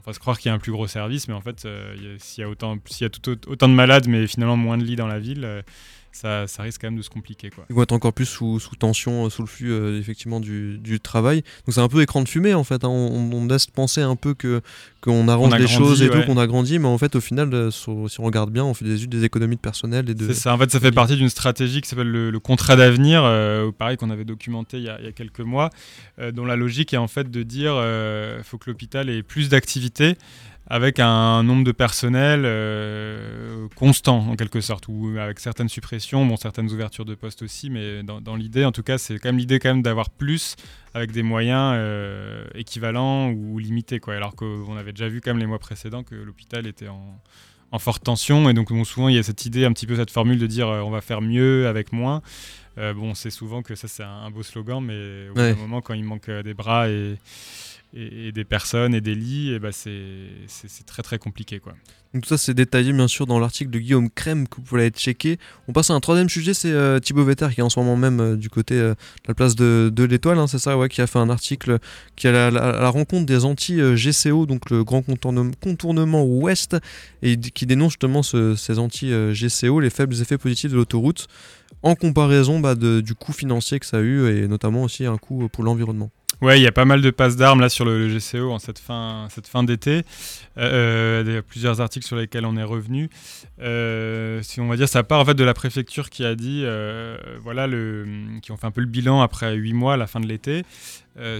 fasse 0.03 0.19
croire 0.19 0.37
qu'il 0.37 0.49
y 0.49 0.51
a 0.51 0.53
un 0.53 0.59
plus 0.59 0.71
gros 0.71 0.85
service, 0.85 1.27
mais 1.27 1.33
en 1.33 1.41
fait, 1.41 1.65
euh, 1.65 2.15
s'il 2.19 2.43
y 2.43 2.45
a, 2.45 2.49
autant, 2.49 2.77
y 3.01 3.03
a 3.03 3.09
tout, 3.09 3.49
autant 3.49 3.67
de 3.67 3.73
malades, 3.73 4.07
mais 4.07 4.27
finalement 4.27 4.55
moins 4.55 4.77
de 4.77 4.83
lits 4.83 4.95
dans 4.95 5.07
la 5.07 5.17
ville, 5.17 5.63
euh, 6.23 6.47
ça, 6.47 6.63
risque 6.63 6.81
quand 6.81 6.87
même 6.87 6.97
de 6.97 7.01
se 7.01 7.09
compliquer. 7.09 7.49
Quoi. 7.49 7.65
Ils 7.69 7.75
vont 7.75 7.83
être 7.83 7.91
encore 7.91 8.13
plus 8.13 8.25
sous, 8.25 8.59
tension, 8.79 9.25
euh, 9.25 9.29
sous 9.29 9.41
le 9.41 9.47
flux 9.47 9.97
effectivement 9.97 10.39
du, 10.39 10.99
travail. 11.03 11.43
Donc 11.65 11.73
c'est 11.73 11.81
un 11.81 11.87
peu 11.87 12.01
écran 12.01 12.21
de 12.21 12.29
fumée 12.29 12.53
en 12.53 12.63
fait. 12.63 12.83
Hein. 12.83 12.89
On, 12.89 13.45
laisse 13.45 13.67
penser 13.67 14.01
un 14.01 14.15
peu 14.15 14.33
que 14.33 14.61
qu'on 15.01 15.27
arrange 15.27 15.55
des 15.57 15.67
choses 15.67 16.01
et 16.01 16.09
tout, 16.09 16.21
qu'on 16.23 16.37
a 16.37 16.47
grandi, 16.47 16.79
mais 16.79 16.87
en 16.87 16.97
fait 16.97 17.15
au 17.15 17.21
final, 17.21 17.71
si 17.71 17.89
on 17.89 18.23
regarde 18.23 18.51
bien, 18.51 18.63
on 18.63 18.73
fait 18.73 18.85
des, 18.85 19.05
des 19.07 19.23
économies 19.23 19.57
de 19.57 19.61
personnel. 19.61 20.09
Et 20.09 20.13
de, 20.13 20.33
ça, 20.33 20.53
en 20.53 20.57
fait, 20.57 20.71
ça 20.71 20.79
fait 20.79 20.91
partie 20.91 21.15
d'une 21.15 21.29
stratégie 21.29 21.81
qui 21.81 21.89
s'appelle 21.89 22.11
le, 22.11 22.39
contrat 22.39 22.75
d'avenir, 22.75 23.21
pareil 23.77 23.97
qu'on 23.97 24.09
avait 24.09 24.25
documenté 24.25 24.77
il 24.77 24.83
y, 24.83 24.89
a, 24.89 24.99
il 24.99 25.05
y 25.05 25.07
a 25.07 25.11
quelques 25.11 25.41
mois, 25.41 25.69
dont 26.33 26.45
la 26.45 26.55
logique 26.55 26.93
est 26.93 26.97
en 26.97 27.07
fait 27.07 27.29
de 27.29 27.43
dire 27.43 27.73
qu'il 27.73 28.43
faut 28.43 28.57
que 28.57 28.69
l'hôpital 28.69 29.09
ait 29.09 29.23
plus 29.23 29.49
d'activités 29.49 30.17
avec 30.67 30.99
un 30.99 31.43
nombre 31.43 31.63
de 31.63 31.71
personnel 31.71 32.41
euh, 32.43 33.67
constant 33.75 34.29
en 34.29 34.35
quelque 34.35 34.61
sorte, 34.61 34.87
ou 34.87 35.15
avec 35.19 35.39
certaines 35.39 35.69
suppressions, 35.69 36.25
bon 36.25 36.37
certaines 36.37 36.71
ouvertures 36.71 37.05
de 37.05 37.13
postes 37.13 37.43
aussi, 37.43 37.69
mais 37.69 38.01
dans, 38.03 38.35
l'idée 38.35 38.65
en 38.65 38.71
tout 38.71 38.83
cas 38.83 38.97
c'est 38.97 39.19
quand 39.19 39.29
même 39.29 39.37
l'idée 39.37 39.59
quand 39.59 39.69
même 39.69 39.83
d'avoir 39.83 40.09
plus 40.09 40.55
avec 40.93 41.11
des 41.11 41.23
moyens 41.23 41.73
euh, 41.75 42.45
équivalents 42.55 43.29
ou 43.29 43.59
limités 43.59 43.99
quoi. 43.99 44.15
Alors 44.15 44.35
qu'on 44.35 44.75
avait 44.75 44.91
déjà 44.91 45.07
vu 45.07 45.21
quand 45.21 45.31
même 45.31 45.39
les 45.39 45.45
mois 45.45 45.59
précédents 45.59 46.03
que 46.03 46.15
l'hôpital 46.15 46.65
était 46.65 46.87
en, 46.87 47.19
forte 47.77 48.05
tension 48.05 48.49
et 48.49 48.53
donc 48.53 48.69
souvent 48.85 49.09
il 49.09 49.15
y 49.15 49.19
a 49.19 49.23
cette 49.23 49.45
idée 49.45 49.65
un 49.65 49.73
petit 49.73 49.85
peu 49.85 49.97
cette 49.97 50.09
formule 50.09 50.39
de 50.39 50.47
dire 50.47 50.69
euh, 50.69 50.79
on 50.79 50.91
va 50.91 51.01
faire 51.01 51.19
mieux 51.19 51.67
avec 51.67 51.91
moins. 51.91 52.21
bon 52.77 53.13
c'est 53.13 53.29
souvent 53.29 53.61
que 53.63 53.75
ça 53.75 53.89
c'est 53.89 54.03
un, 54.03 54.31
beau 54.31 54.43
slogan, 54.43 54.81
mais 54.81 55.27
au 55.29 55.33
bout 55.33 55.41
d'un 55.41 55.55
moment 55.55 55.81
quand 55.81 55.93
il 55.93 56.05
manque 56.05 56.31
des 56.31 56.53
bras 56.53 56.87
et 56.89 57.17
et, 57.95 58.31
des 58.31 58.43
personnes 58.43 58.93
et 58.93 59.01
des 59.01 59.15
lits, 59.15 59.53
et 59.53 59.59
bah 59.59 59.71
c'est 59.71 60.85
très 60.85 61.01
très 61.01 61.17
compliqué. 61.17 61.59
Quoi. 61.59 61.73
Donc 62.13 62.23
tout 62.23 62.29
ça 62.29 62.37
c'est 62.37 62.53
détaillé 62.53 62.93
bien 62.93 63.07
sûr 63.07 63.25
dans 63.25 63.39
l'article 63.39 63.71
de 63.71 63.79
Guillaume 63.79 64.09
Crème 64.09 64.47
que 64.47 64.57
vous 64.57 64.61
pouvez 64.61 64.81
aller 64.81 64.91
checker. 64.91 65.37
On 65.67 65.73
passe 65.73 65.89
à 65.89 65.93
un 65.93 65.99
troisième 65.99 66.29
sujet, 66.29 66.53
c'est 66.53 66.71
euh, 66.71 66.99
Thibaut 66.99 67.23
Vetter 67.23 67.47
qui 67.53 67.61
est 67.61 67.63
en 67.63 67.69
ce 67.69 67.79
moment 67.79 67.95
même 67.95 68.19
euh, 68.19 68.35
du 68.35 68.49
côté 68.49 68.75
euh, 68.75 68.91
de 68.91 69.27
la 69.27 69.33
place 69.33 69.55
de, 69.55 69.91
l'Étoile, 70.03 70.37
hein, 70.37 70.47
c'est 70.47 70.59
ça, 70.59 70.77
ouais, 70.77 70.89
qui 70.89 71.01
a 71.01 71.07
fait 71.07 71.19
un 71.19 71.29
article 71.29 71.79
qui 72.15 72.27
est 72.27 72.29
à 72.29 72.51
la, 72.51 72.89
rencontre 72.89 73.25
des 73.25 73.45
anti-GCO, 73.45 74.45
donc 74.45 74.69
le 74.69 74.83
grand 74.83 75.01
contournement, 75.01 75.51
contournement 75.61 76.23
ouest, 76.23 76.77
et 77.21 77.37
qui 77.37 77.65
dénonce 77.65 77.93
justement 77.93 78.23
ces 78.23 78.79
anti-GCO, 78.79 79.79
les 79.79 79.89
faibles 79.89 80.15
effets 80.21 80.37
positifs 80.37 80.71
de 80.71 80.75
l'autoroute, 80.75 81.27
en 81.81 81.95
comparaison 81.95 82.59
bah, 82.59 82.75
du 82.75 83.15
coût 83.15 83.33
financier 83.33 83.79
que 83.79 83.85
ça 83.85 83.97
a 83.97 84.01
eu, 84.01 84.29
et 84.29 84.47
notamment 84.47 84.83
aussi 84.83 85.05
un 85.05 85.17
coût 85.17 85.49
pour 85.49 85.63
l'environnement. 85.63 86.11
Ouais, 86.41 86.59
il 86.59 86.63
y 86.63 86.67
a 86.67 86.71
pas 86.71 86.85
mal 86.85 87.01
de 87.01 87.09
passes 87.11 87.37
d'armes 87.37 87.61
là 87.61 87.69
sur 87.69 87.85
le, 87.85 88.09
GCO 88.09 88.51
en 88.51 88.59
cette 88.59 88.79
fin, 88.79 89.27
cette 89.29 89.47
fin 89.47 89.63
d'été. 89.63 90.03
Euh, 90.57 91.23
il 91.25 91.33
y 91.33 91.37
a 91.37 91.41
plusieurs 91.41 91.79
articles 91.79 92.05
sur 92.05 92.17
lesquels 92.17 92.45
on 92.45 92.57
est 92.57 92.63
revenu. 92.63 93.09
Euh, 93.61 94.41
si 94.43 94.59
on 94.59 94.67
va 94.67 94.75
dire, 94.75 94.89
ça 94.89 95.03
part 95.03 95.21
en 95.21 95.25
fait 95.25 95.33
de 95.33 95.43
la 95.43 95.53
préfecture 95.53 96.09
qui 96.09 96.25
a 96.25 96.35
dit, 96.35 96.63
euh, 96.65 97.17
voilà, 97.41 97.67
le, 97.67 98.05
qui 98.41 98.51
ont 98.51 98.57
fait 98.57 98.67
un 98.67 98.71
peu 98.71 98.81
le 98.81 98.87
bilan 98.87 99.21
après 99.21 99.55
huit 99.55 99.73
mois 99.73 99.93
à 99.93 99.97
la 99.97 100.07
fin 100.07 100.19
de 100.19 100.27
l'été. 100.27 100.63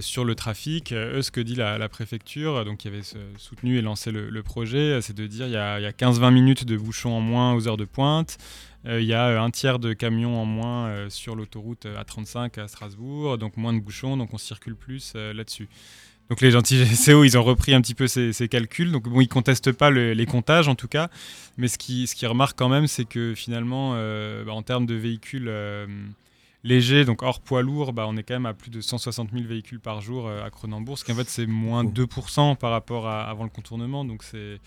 sur 0.00 0.24
le 0.24 0.34
trafic, 0.34 0.92
eux, 0.92 1.20
ce 1.20 1.30
que 1.30 1.42
dit 1.42 1.54
la, 1.54 1.88
préfecture, 1.90 2.64
donc 2.64 2.78
qui 2.78 2.88
avait 2.88 3.02
soutenu 3.36 3.76
et 3.76 3.82
lancé 3.82 4.10
le, 4.10 4.42
projet, 4.42 5.00
c'est 5.02 5.14
de 5.14 5.26
dire 5.26 5.46
il 5.46 5.52
y 5.52 5.56
a, 5.56 5.74
a 5.74 5.90
15-20 5.90 6.32
minutes 6.32 6.64
de 6.64 6.76
bouchons 6.76 7.12
en 7.12 7.20
moins 7.20 7.52
aux 7.52 7.68
heures 7.68 7.76
de 7.76 7.84
pointe, 7.84 8.38
euh, 8.38 8.75
il 8.86 9.04
y 9.04 9.14
a 9.14 9.28
euh, 9.28 9.40
un 9.40 9.50
tiers 9.50 9.78
de 9.78 9.92
camions 9.92 10.40
en 10.40 10.44
moins 10.44 10.86
euh, 10.86 11.10
sur 11.10 11.34
l'autoroute 11.34 11.86
A35 11.86 12.60
à 12.60 12.68
Strasbourg, 12.68 13.38
donc 13.38 13.56
moins 13.56 13.72
de 13.72 13.80
bouchons, 13.80 14.16
donc 14.16 14.32
on 14.32 14.38
circule 14.38 14.76
plus 14.76 15.14
là-dessus. 15.14 15.68
Donc 16.28 16.40
les 16.40 16.50
gentils 16.50 16.84
GCO, 16.84 17.24
ils 17.24 17.36
ont 17.38 17.42
repris 17.42 17.74
un 17.74 17.80
petit 17.80 17.94
peu 17.94 18.06
ces, 18.06 18.48
calculs. 18.48 18.92
Donc 18.92 19.08
bon, 19.08 19.20
ils 19.20 19.28
contestent 19.28 19.72
pas 19.72 19.90
les 19.90 20.26
comptages 20.26 20.68
en 20.68 20.74
tout 20.74 20.88
cas, 20.88 21.08
mais 21.56 21.68
ce 21.68 21.78
qui, 21.78 22.06
ce 22.06 22.14
qui 22.14 22.26
remarque 22.26 22.58
quand 22.58 22.68
même, 22.68 22.86
c'est 22.86 23.04
que 23.04 23.34
finalement, 23.34 23.92
bah, 24.44 24.52
en 24.52 24.62
termes 24.62 24.86
de 24.86 24.94
véhicules 24.94 25.50
légers, 26.64 27.04
donc 27.04 27.22
hors 27.22 27.40
poids 27.40 27.62
lourd, 27.62 27.92
bah, 27.92 28.06
on 28.08 28.16
est 28.16 28.24
quand 28.24 28.34
même 28.34 28.46
à 28.46 28.54
plus 28.54 28.70
de 28.70 28.80
160 28.80 29.30
000 29.32 29.44
véhicules 29.44 29.78
par 29.78 30.00
jour 30.00 30.28
à 30.28 30.50
Cronenbourg, 30.50 30.98
ce 30.98 31.04
qui 31.04 31.12
en 31.12 31.14
fait 31.14 31.28
c'est 31.28 31.46
moins 31.46 31.84
de 31.84 32.04
2% 32.04 32.56
par 32.56 32.72
rapport 32.72 33.06
à 33.06 33.22
avant 33.30 33.44
le 33.44 33.50
contournement. 33.50 34.04
Donc 34.04 34.24
c'est, 34.24 34.58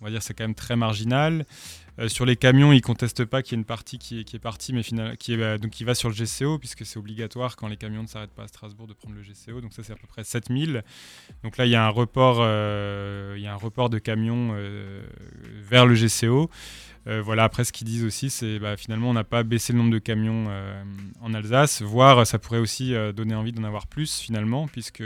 on 0.00 0.04
va 0.04 0.10
dire, 0.10 0.22
c'est 0.22 0.34
quand 0.34 0.44
même 0.44 0.54
très 0.54 0.76
marginal. 0.76 1.44
sur 2.08 2.24
les 2.24 2.36
camions, 2.36 2.72
ils 2.72 2.80
contestent 2.80 3.24
pas 3.24 3.42
qu'il 3.42 3.52
y 3.52 3.54
ait 3.56 3.60
une 3.60 3.66
partie 3.66 3.98
qui 3.98 4.20
est, 4.20 4.38
partie, 4.38 4.72
mais 4.72 4.82
finalement, 4.82 5.16
qui, 5.16 5.34
est, 5.34 5.58
donc 5.58 5.70
qui 5.70 5.84
va 5.84 5.94
sur 5.94 6.08
le 6.08 6.14
GCO, 6.14 6.58
puisque 6.58 6.86
c'est 6.86 6.98
obligatoire 6.98 7.56
quand 7.56 7.68
les 7.68 7.76
camions 7.76 8.02
ne 8.02 8.08
s'arrêtent 8.08 8.34
pas 8.34 8.44
à 8.44 8.48
Strasbourg 8.48 8.86
de 8.86 8.94
prendre 8.94 9.14
le 9.14 9.22
GCO. 9.22 9.60
Donc 9.60 9.72
ça, 9.72 9.82
c'est 9.82 9.92
à 9.92 9.96
peu 9.96 10.06
près 10.06 10.24
7000. 10.24 10.82
Donc 11.44 11.56
là, 11.56 11.66
il 11.66 11.70
y 11.70 11.74
a 11.74 11.84
un 11.84 11.90
report, 11.90 12.36
il 13.36 13.42
y 13.42 13.46
a 13.46 13.52
un 13.52 13.56
report 13.56 13.90
de 13.90 13.98
camions 13.98 14.56
vers 15.68 15.86
le 15.86 15.94
GCO. 15.94 16.50
Euh, 17.06 17.22
voilà, 17.22 17.44
après, 17.44 17.64
ce 17.64 17.72
qu'ils 17.72 17.86
disent 17.86 18.04
aussi, 18.04 18.28
c'est 18.30 18.58
bah, 18.58 18.76
finalement, 18.76 19.10
on 19.10 19.14
n'a 19.14 19.24
pas 19.24 19.42
baissé 19.42 19.72
le 19.72 19.78
nombre 19.78 19.92
de 19.92 19.98
camions 19.98 20.46
euh, 20.48 20.82
en 21.20 21.32
Alsace, 21.32 21.82
voire 21.82 22.26
ça 22.26 22.38
pourrait 22.38 22.58
aussi 22.58 22.94
euh, 22.94 23.12
donner 23.12 23.34
envie 23.34 23.52
d'en 23.52 23.64
avoir 23.64 23.86
plus 23.86 24.18
finalement, 24.20 24.68
puisque 24.68 25.02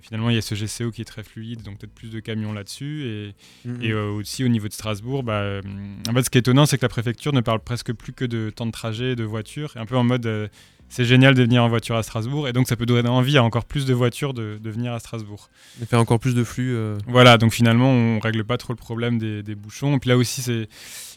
finalement, 0.00 0.30
il 0.30 0.34
y 0.34 0.38
a 0.38 0.42
ce 0.42 0.54
GCO 0.54 0.90
qui 0.90 1.02
est 1.02 1.06
très 1.06 1.22
fluide, 1.22 1.62
donc 1.62 1.78
peut-être 1.78 1.94
plus 1.94 2.10
de 2.10 2.20
camions 2.20 2.52
là-dessus. 2.52 3.04
Et, 3.04 3.68
mm-hmm. 3.68 3.94
aussi 3.94 4.44
au 4.44 4.48
niveau 4.48 4.68
de 4.68 4.72
Strasbourg, 4.72 5.22
bah, 5.22 5.60
en 6.08 6.12
fait, 6.12 6.22
ce 6.22 6.30
qui 6.30 6.38
est 6.38 6.40
étonnant, 6.40 6.66
c'est 6.66 6.78
que 6.78 6.82
la 6.82 6.88
préfecture 6.88 7.32
ne 7.32 7.40
parle 7.40 7.60
presque 7.60 7.92
plus 7.92 8.12
que 8.12 8.24
de 8.24 8.50
temps 8.50 8.66
de 8.66 8.72
trajet, 8.72 9.16
de 9.16 9.24
voiture, 9.24 9.72
un 9.76 9.86
peu 9.86 9.96
en 9.96 10.04
mode 10.04 10.50
c'est 10.92 11.04
génial 11.04 11.34
de 11.34 11.42
venir 11.42 11.64
en 11.64 11.68
voiture 11.68 11.96
à 11.96 12.02
Strasbourg 12.02 12.46
et 12.48 12.52
donc 12.52 12.68
ça 12.68 12.76
peut 12.76 12.84
donner 12.86 13.08
envie 13.08 13.38
à 13.38 13.42
encore 13.42 13.64
plus 13.64 13.86
de 13.86 13.94
voitures 13.94 14.34
de, 14.34 14.58
venir 14.62 14.92
à 14.92 14.98
Strasbourg. 14.98 15.48
Et 15.82 15.86
faire 15.86 15.98
encore 15.98 16.20
plus 16.20 16.34
de 16.34 16.44
flux. 16.44 16.76
Voilà, 17.06 17.38
donc 17.38 17.52
finalement 17.52 17.90
on 17.90 18.20
règle 18.20 18.44
pas 18.44 18.58
trop 18.58 18.74
le 18.74 18.78
problème 18.78 19.18
des, 19.18 19.42
des 19.42 19.54
bouchons. 19.54 19.96
Et 19.96 19.98
puis 19.98 20.10
là 20.10 20.16
aussi 20.18 20.42
c'est 20.42 20.68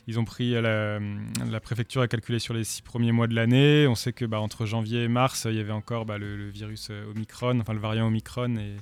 ils 0.07 0.19
ont 0.19 0.25
pris 0.25 0.51
la, 0.51 0.99
la, 0.99 1.59
préfecture 1.59 2.01
a 2.01 2.07
calculé 2.07 2.37
sur 2.37 2.53
les 2.53 2.63
six 2.63 2.81
premiers 2.81 3.11
mois 3.11 3.27
de 3.27 3.33
l'année. 3.33 3.87
On 3.87 3.95
sait 3.95 4.13
que 4.13 4.25
bah, 4.25 4.39
entre 4.39 4.65
janvier 4.65 5.03
et 5.03 5.07
mars, 5.07 5.47
il 5.49 5.57
y 5.57 5.59
avait 5.59 5.71
encore 5.71 6.05
bah, 6.05 6.17
le, 6.17 6.47
virus 6.49 6.89
euh, 6.91 7.09
Omicron, 7.11 7.59
enfin 7.59 7.73
le 7.73 7.79
variant 7.79 8.07
Omicron 8.07 8.55
et, 8.57 8.75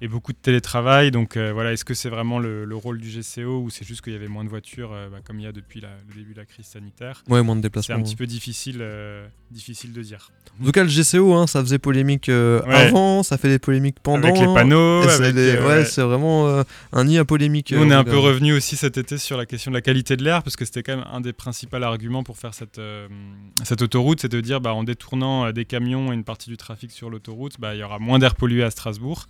et 0.00 0.08
beaucoup 0.08 0.32
de 0.32 0.38
télétravail. 0.38 1.10
Donc 1.10 1.36
euh, 1.36 1.52
voilà, 1.52 1.72
est-ce 1.72 1.84
que 1.84 1.94
c'est 1.94 2.08
vraiment 2.08 2.38
le, 2.38 2.66
rôle 2.76 2.98
du 2.98 3.08
GCO 3.08 3.60
ou 3.60 3.70
c'est 3.70 3.86
juste 3.86 4.02
qu'il 4.02 4.12
y 4.12 4.16
avait 4.16 4.28
moins 4.28 4.44
de 4.44 4.50
voitures, 4.50 4.92
euh, 4.92 5.08
bah, 5.08 5.18
comme 5.24 5.38
il 5.38 5.44
y 5.44 5.46
a 5.46 5.52
depuis 5.52 5.80
le 5.80 5.88
début 6.14 6.32
de 6.32 6.38
la 6.38 6.44
crise 6.44 6.66
sanitaire? 6.66 7.22
Ouais, 7.28 7.42
moins 7.42 7.56
de 7.56 7.62
déplacements. 7.62 7.96
C'est 7.96 8.00
un 8.00 8.04
petit 8.04 8.16
peu 8.16 8.26
difficile, 8.26 8.84
difficile 9.50 9.92
de 9.92 10.02
dire. 10.02 10.30
En 10.60 10.64
tout 10.64 10.72
cas, 10.72 10.84
le 10.84 10.90
GCO, 10.90 11.34
hein, 11.34 11.46
ça 11.46 11.60
faisait 11.60 11.78
polémique 11.78 12.28
avant, 12.28 13.22
ça 13.22 13.38
fait 13.38 13.48
des 13.48 13.58
polémiques 13.58 14.00
pendant. 14.02 14.28
Avec 14.28 14.40
les 14.40 14.46
panneaux. 14.46 15.02
ouais, 15.04 15.84
c'est 15.84 16.02
vraiment 16.02 16.64
un 16.92 17.04
nid 17.04 17.18
à 17.18 17.24
polémique. 17.24 17.72
on 17.76 17.90
est 17.90 17.94
un 17.94 18.04
peu 18.04 18.18
revenu 18.18 18.52
aussi 18.52 18.76
cet 18.76 18.98
été 18.98 19.18
sur 19.18 19.36
la 19.36 19.46
question 19.46 19.70
de 19.70 19.76
la 19.76 19.82
qualité 19.82 20.16
de 20.16 20.24
l'air, 20.24 20.42
parce 20.42 20.56
que 20.56 20.64
c'était 20.64 20.82
quand 20.82 20.96
même 20.96 21.06
un 21.10 21.20
des 21.20 21.32
principaux 21.32 21.76
arguments 21.84 22.22
pour 22.22 22.38
faire 22.38 22.54
cette, 22.54 22.78
euh, 22.78 23.08
cette 23.64 23.82
autoroute, 23.82 24.20
c'est 24.20 24.30
de 24.30 24.40
dire 24.40 24.60
bah, 24.60 24.74
en 24.74 24.84
détournant 24.84 25.46
euh, 25.46 25.52
des 25.52 25.64
camions 25.64 26.12
et 26.12 26.14
une 26.14 26.24
partie 26.24 26.50
du 26.50 26.56
trafic 26.56 26.90
sur 26.90 27.10
l'autoroute, 27.10 27.54
bah, 27.58 27.74
il 27.74 27.80
y 27.80 27.82
aura 27.82 27.98
moins 27.98 28.18
d'air 28.18 28.34
pollué 28.34 28.62
à 28.62 28.70
Strasbourg. 28.70 29.26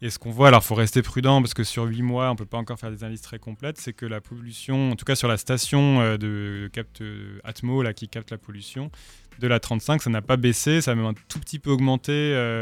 Et 0.00 0.10
ce 0.10 0.18
qu'on 0.18 0.30
voit, 0.30 0.48
alors 0.48 0.62
il 0.62 0.66
faut 0.66 0.74
rester 0.74 1.02
prudent 1.02 1.40
parce 1.42 1.54
que 1.54 1.64
sur 1.64 1.84
8 1.84 2.02
mois, 2.02 2.28
on 2.28 2.32
ne 2.32 2.36
peut 2.36 2.46
pas 2.46 2.58
encore 2.58 2.78
faire 2.78 2.90
des 2.90 3.02
analyses 3.02 3.20
très 3.20 3.38
complètes, 3.38 3.78
c'est 3.78 3.92
que 3.92 4.06
la 4.06 4.20
pollution, 4.20 4.92
en 4.92 4.96
tout 4.96 5.04
cas 5.04 5.16
sur 5.16 5.28
la 5.28 5.36
station 5.36 6.00
euh, 6.00 6.16
de 6.16 6.70
capte 6.72 7.02
Atmo 7.44 7.82
là, 7.82 7.92
qui 7.92 8.08
capte 8.08 8.30
la 8.30 8.38
pollution, 8.38 8.90
de 9.40 9.46
la 9.46 9.60
35, 9.60 10.02
ça 10.02 10.10
n'a 10.10 10.22
pas 10.22 10.36
baissé, 10.36 10.80
ça 10.80 10.92
a 10.92 10.94
même 10.94 11.06
un 11.06 11.14
tout 11.28 11.38
petit 11.38 11.58
peu 11.58 11.70
augmenté 11.70 12.10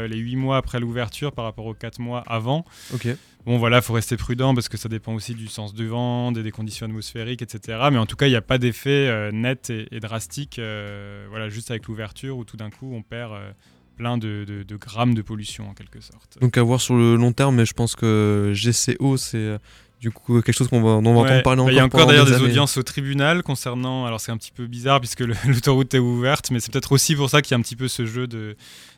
les 0.07 0.17
8 0.17 0.35
mois 0.35 0.57
après 0.57 0.79
l'ouverture 0.79 1.31
par 1.31 1.45
rapport 1.45 1.65
aux 1.65 1.73
4 1.73 1.99
mois 1.99 2.23
avant. 2.27 2.65
Ok. 2.93 3.07
Bon, 3.47 3.57
voilà, 3.57 3.77
il 3.77 3.81
faut 3.81 3.93
rester 3.93 4.17
prudent 4.17 4.53
parce 4.53 4.67
que 4.67 4.75
ça 4.75 4.89
dépend 4.89 5.13
aussi 5.13 5.33
du 5.33 5.47
sens 5.47 5.73
du 5.73 5.87
vent, 5.87 6.33
des, 6.33 6.51
conditions 6.51 6.85
atmosphériques, 6.85 7.41
etc. 7.41 7.79
Mais 7.93 7.97
en 7.97 8.05
tout 8.05 8.17
cas, 8.17 8.27
il 8.27 8.31
n'y 8.31 8.35
a 8.35 8.41
pas 8.41 8.57
d'effet 8.57 9.07
euh, 9.07 9.31
net 9.31 9.69
et, 9.69 10.01
drastique, 10.01 10.59
euh, 10.59 11.25
voilà, 11.29 11.47
juste 11.47 11.71
avec 11.71 11.87
l'ouverture 11.87 12.37
où 12.37 12.43
tout 12.43 12.57
d'un 12.57 12.69
coup, 12.69 12.93
on 12.93 13.03
perd 13.03 13.31
euh, 13.31 13.51
plein 13.97 14.17
de, 14.17 14.45
de, 14.45 14.75
grammes 14.77 15.13
de 15.13 15.21
pollution 15.21 15.69
en 15.69 15.73
quelque 15.73 15.99
sorte. 16.01 16.37
Donc 16.39 16.57
à 16.57 16.63
voir 16.63 16.79
sur 16.79 16.95
le 16.95 17.15
long 17.15 17.33
terme, 17.33 17.55
mais 17.55 17.65
je 17.65 17.73
pense 17.73 17.95
que 17.95 18.53
GCO, 18.53 19.17
c'est 19.17 19.57
du 19.99 20.11
coup 20.11 20.41
quelque 20.41 20.55
chose 20.55 20.67
qu'on 20.67 20.81
va, 20.81 21.01
dont 21.01 21.11
on 21.11 21.13
va 21.15 21.21
entendre 21.21 21.43
parler 21.43 21.61
encore. 21.61 21.71
Il 21.71 21.75
y 21.75 21.79
a 21.79 21.85
encore 21.85 22.05
d'ailleurs 22.05 22.25
des, 22.25 22.41
audiences 22.41 22.77
au 22.77 22.83
tribunal 22.83 23.43
concernant. 23.43 24.05
Alors 24.05 24.19
c'est 24.19 24.31
un 24.31 24.37
petit 24.37 24.51
peu 24.51 24.67
bizarre 24.67 24.99
puisque 24.99 25.21
l'autoroute 25.45 25.93
est 25.93 25.99
ouverte, 25.99 26.51
mais 26.51 26.59
c'est 26.59 26.71
peut-être 26.71 26.91
aussi 26.91 27.15
pour 27.15 27.29
ça 27.29 27.41
qu'il 27.41 27.51
y 27.51 27.55
a 27.55 27.57
un 27.57 27.61
petit 27.61 27.75
peu 27.75 27.87
ce 27.87 28.05
jeu 28.05 28.27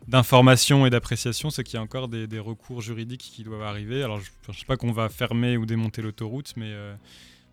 d'information 0.07 0.85
et 0.85 0.89
d'appréciation, 0.89 1.49
c'est 1.49 1.63
qu'il 1.63 1.75
y 1.75 1.79
a 1.79 1.81
encore 1.81 2.07
des, 2.07 2.39
recours 2.39 2.81
juridiques 2.81 3.31
qui 3.33 3.43
doivent 3.43 3.63
arriver. 3.63 4.03
Alors 4.03 4.19
je 4.19 4.51
ne 4.51 4.53
sais 4.53 4.65
pas 4.65 4.77
qu'on 4.77 4.91
va 4.91 5.09
fermer 5.09 5.57
ou 5.57 5.65
démonter 5.65 6.01
l'autoroute, 6.01 6.53
mais 6.57 6.69
euh, 6.69 6.93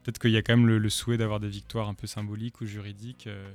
peut-être 0.02 0.18
qu'il 0.18 0.30
y 0.30 0.36
a 0.36 0.42
quand 0.42 0.56
même 0.56 0.66
le, 0.66 0.90
souhait 0.90 1.16
d'avoir 1.16 1.40
des 1.40 1.48
victoires 1.48 1.88
un 1.88 1.94
peu 1.94 2.06
symboliques 2.06 2.60
ou 2.60 2.66
juridiques. 2.66 3.26
Euh, 3.26 3.52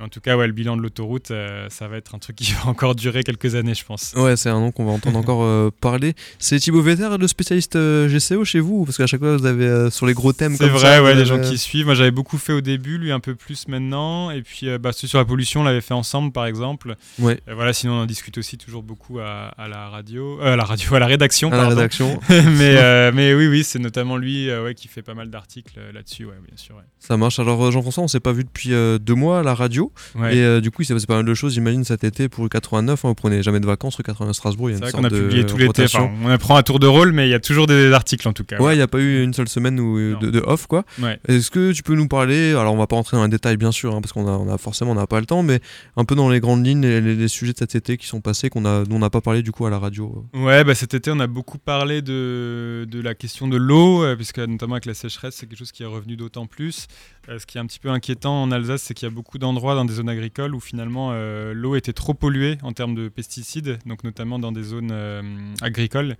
en 0.00 0.08
tout 0.08 0.20
cas, 0.20 0.36
ouais, 0.36 0.46
le 0.46 0.52
bilan 0.52 0.76
de 0.76 0.82
l'autoroute, 0.82 1.30
euh, 1.30 1.66
ça 1.68 1.86
va 1.86 1.98
être 1.98 2.14
un 2.14 2.18
truc 2.18 2.36
qui 2.36 2.52
va 2.52 2.68
encore 2.68 2.94
durer 2.94 3.22
quelques 3.22 3.54
années, 3.54 3.74
je 3.74 3.84
pense. 3.84 4.14
Ouais, 4.16 4.36
c'est 4.36 4.48
un 4.48 4.58
nom 4.58 4.72
qu'on 4.72 4.86
va 4.86 4.92
entendre 4.92 5.18
encore 5.18 5.42
euh, 5.42 5.70
parler. 5.80 6.14
C'est 6.38 6.58
Thibaut 6.58 6.80
Vetter, 6.80 7.08
le 7.18 7.28
spécialiste 7.28 7.76
euh, 7.76 8.08
GCO 8.08 8.44
chez 8.44 8.60
vous? 8.60 8.84
Parce 8.84 8.96
qu'à 8.96 9.06
chaque 9.06 9.20
fois, 9.20 9.36
vous 9.36 9.46
avez 9.46 9.90
sur 9.90 10.06
les 10.06 10.14
gros 10.14 10.32
thèmes 10.32 10.56
C'est 10.56 10.68
vrai, 10.68 11.00
ouais, 11.00 11.14
les 11.14 11.26
gens 11.26 11.40
qui 11.40 11.58
suivent. 11.58 11.86
Moi, 11.86 11.94
j'avais 11.94 12.10
beaucoup 12.10 12.38
fait 12.38 12.52
au 12.52 12.60
début, 12.60 12.98
lui 12.98 13.12
un 13.12 13.20
peu 13.20 13.34
plus 13.34 13.68
maintenant. 13.68 14.30
Et 14.30 14.42
puis, 14.42 14.66
bah, 14.78 14.92
sur 14.92 15.18
la 15.18 15.24
pollution, 15.24 15.60
on 15.60 15.64
l'avait 15.64 15.80
fait 15.80 15.94
ensemble, 15.94 16.32
par 16.32 16.46
exemple. 16.46 16.94
Ouais. 17.18 17.40
voilà, 17.46 17.72
sinon, 17.72 17.94
on 17.94 18.02
en 18.02 18.06
discute 18.06 18.38
aussi 18.38 18.56
toujours 18.56 18.82
beaucoup 18.82 19.18
à, 19.18 19.52
la 19.68 19.88
radio, 19.88 20.40
à 20.40 20.56
la 20.56 20.64
radio, 20.64 20.94
à 20.94 20.98
la 20.98 21.06
rédaction. 21.06 21.52
À 21.52 21.56
la 21.56 21.68
rédaction. 21.68 22.18
mais, 22.28 23.12
mais 23.12 23.34
oui, 23.34 23.48
oui, 23.48 23.64
c'est 23.64 23.78
notamment 23.78 24.16
lui 24.16 24.50
ouais, 24.50 24.74
qui 24.74 24.88
fait 24.88 25.02
pas 25.02 25.14
mal 25.14 25.30
d'articles 25.30 25.78
là-dessus, 25.92 26.24
ouais, 26.24 26.38
bien 26.46 26.56
sûr. 26.56 26.76
Ça 26.98 27.16
marche. 27.16 27.38
Alors, 27.38 27.70
Jean-François, 27.70 28.04
on 28.04 28.08
s'est 28.08 28.20
pas 28.20 28.32
vu 28.32 28.44
depuis 28.44 28.70
deux 28.70 29.14
mois 29.14 29.40
à 29.40 29.42
la 29.42 29.54
radio. 29.54 29.89
Et 30.30 30.60
du 30.60 30.70
coup, 30.70 30.82
il 30.82 30.84
s'est 30.84 30.94
passé 30.94 31.06
pas 31.06 31.16
mal 31.16 31.24
de 31.24 31.34
choses, 31.34 31.54
j'imagine, 31.54 31.84
cet 31.84 32.04
été 32.04 32.28
pour 32.28 32.44
le 32.44 32.48
89. 32.48 33.04
Hein, 33.04 33.08
vous 33.08 33.14
prenez 33.14 33.42
jamais 33.42 33.60
de 33.60 33.66
vacances, 33.66 33.98
le 33.98 34.04
89 34.04 34.34
Strasbourg. 34.34 34.70
C'est 34.72 34.80
vrai 34.80 34.92
qu'on 34.92 35.04
a 35.04 35.10
publié 35.10 35.44
tout 35.46 35.56
l'été. 35.56 35.86
on 36.22 36.28
apprend 36.28 36.56
à 36.56 36.62
tour 36.62 36.78
de 36.78 36.86
rôle, 36.86 37.12
mais 37.12 37.28
il 37.28 37.30
y 37.30 37.34
a 37.34 37.40
toujours 37.40 37.66
des 37.66 37.92
articles 37.92 38.26
en 38.28 38.32
tout 38.32 38.44
cas. 38.44 38.58
Ouais, 38.58 38.74
il 38.74 38.76
n'y 38.76 38.82
a 38.82 38.88
pas 38.88 38.98
eu 38.98 39.22
une 39.22 39.34
seule 39.34 39.48
semaine 39.48 39.76
de, 39.76 40.42
off, 40.46 40.66
quoi. 40.66 40.84
Est-ce 41.28 41.50
que 41.50 41.72
tu 41.72 41.82
peux 41.82 41.94
nous 41.94 42.08
parler 42.08 42.52
Alors, 42.52 42.74
on 42.74 42.76
va 42.76 42.86
pas 42.86 42.96
rentrer 42.96 43.16
dans 43.16 43.24
les 43.24 43.30
détails, 43.30 43.56
bien 43.56 43.72
sûr, 43.72 43.94
hein, 43.94 44.00
parce 44.00 44.12
qu'on 44.12 44.26
a, 44.26 44.32
on 44.32 44.52
a, 44.52 44.58
forcément, 44.58 44.92
on 44.92 44.94
n'a 44.94 45.06
pas 45.06 45.20
le 45.20 45.26
temps, 45.26 45.42
mais 45.42 45.60
un 45.96 46.04
peu 46.04 46.14
dans 46.14 46.28
les 46.28 46.40
grandes 46.40 46.66
lignes, 46.66 46.80
les, 46.80 47.28
sujets 47.28 47.52
de 47.52 47.58
cet 47.58 47.74
été 47.74 47.96
qui 47.96 48.06
sont 48.06 48.20
passés, 48.20 48.48
qu'on 48.48 48.64
a, 48.64 48.84
dont 48.84 48.96
on 48.96 48.98
n'a 48.98 49.10
pas 49.10 49.20
parlé 49.20 49.42
du 49.42 49.52
coup 49.52 49.66
à 49.66 49.70
la 49.70 49.78
radio. 49.78 50.26
Ouais, 50.34 50.64
bah, 50.64 50.74
cet 50.74 50.94
été, 50.94 51.10
on 51.10 51.20
a 51.20 51.26
beaucoup 51.26 51.58
parlé 51.58 52.02
de, 52.02 52.86
de 52.90 53.00
la 53.00 53.14
question 53.14 53.48
de 53.48 53.56
l'eau, 53.56 54.02
euh, 54.02 54.16
puisque 54.16 54.38
notamment 54.38 54.74
avec 54.74 54.86
la 54.86 54.94
sécheresse, 54.94 55.36
c'est 55.36 55.46
quelque 55.46 55.58
chose 55.58 55.72
qui 55.72 55.82
est 55.82 55.86
revenu 55.86 56.16
d'autant 56.16 56.46
plus. 56.46 56.86
Euh, 57.28 57.38
ce 57.38 57.46
qui 57.46 57.58
est 57.58 57.60
un 57.60 57.66
petit 57.66 57.78
peu 57.78 57.90
inquiétant 57.90 58.42
en 58.42 58.50
Alsace, 58.50 58.82
c'est 58.82 58.94
qu'il 58.94 59.06
y 59.06 59.10
a 59.10 59.14
beaucoup 59.14 59.38
d'endroits 59.38 59.74
dans 59.74 59.84
des 59.84 59.94
zones 59.94 60.08
agricoles 60.08 60.54
où 60.54 60.60
finalement 60.60 61.10
euh, 61.12 61.52
l'eau 61.52 61.76
était 61.76 61.92
trop 61.92 62.14
polluée 62.14 62.56
en 62.62 62.72
termes 62.72 62.94
de 62.94 63.08
pesticides, 63.08 63.78
donc 63.84 64.04
notamment 64.04 64.38
dans 64.38 64.52
des 64.52 64.62
zones 64.62 64.90
euh, 64.92 65.22
agricoles 65.60 66.16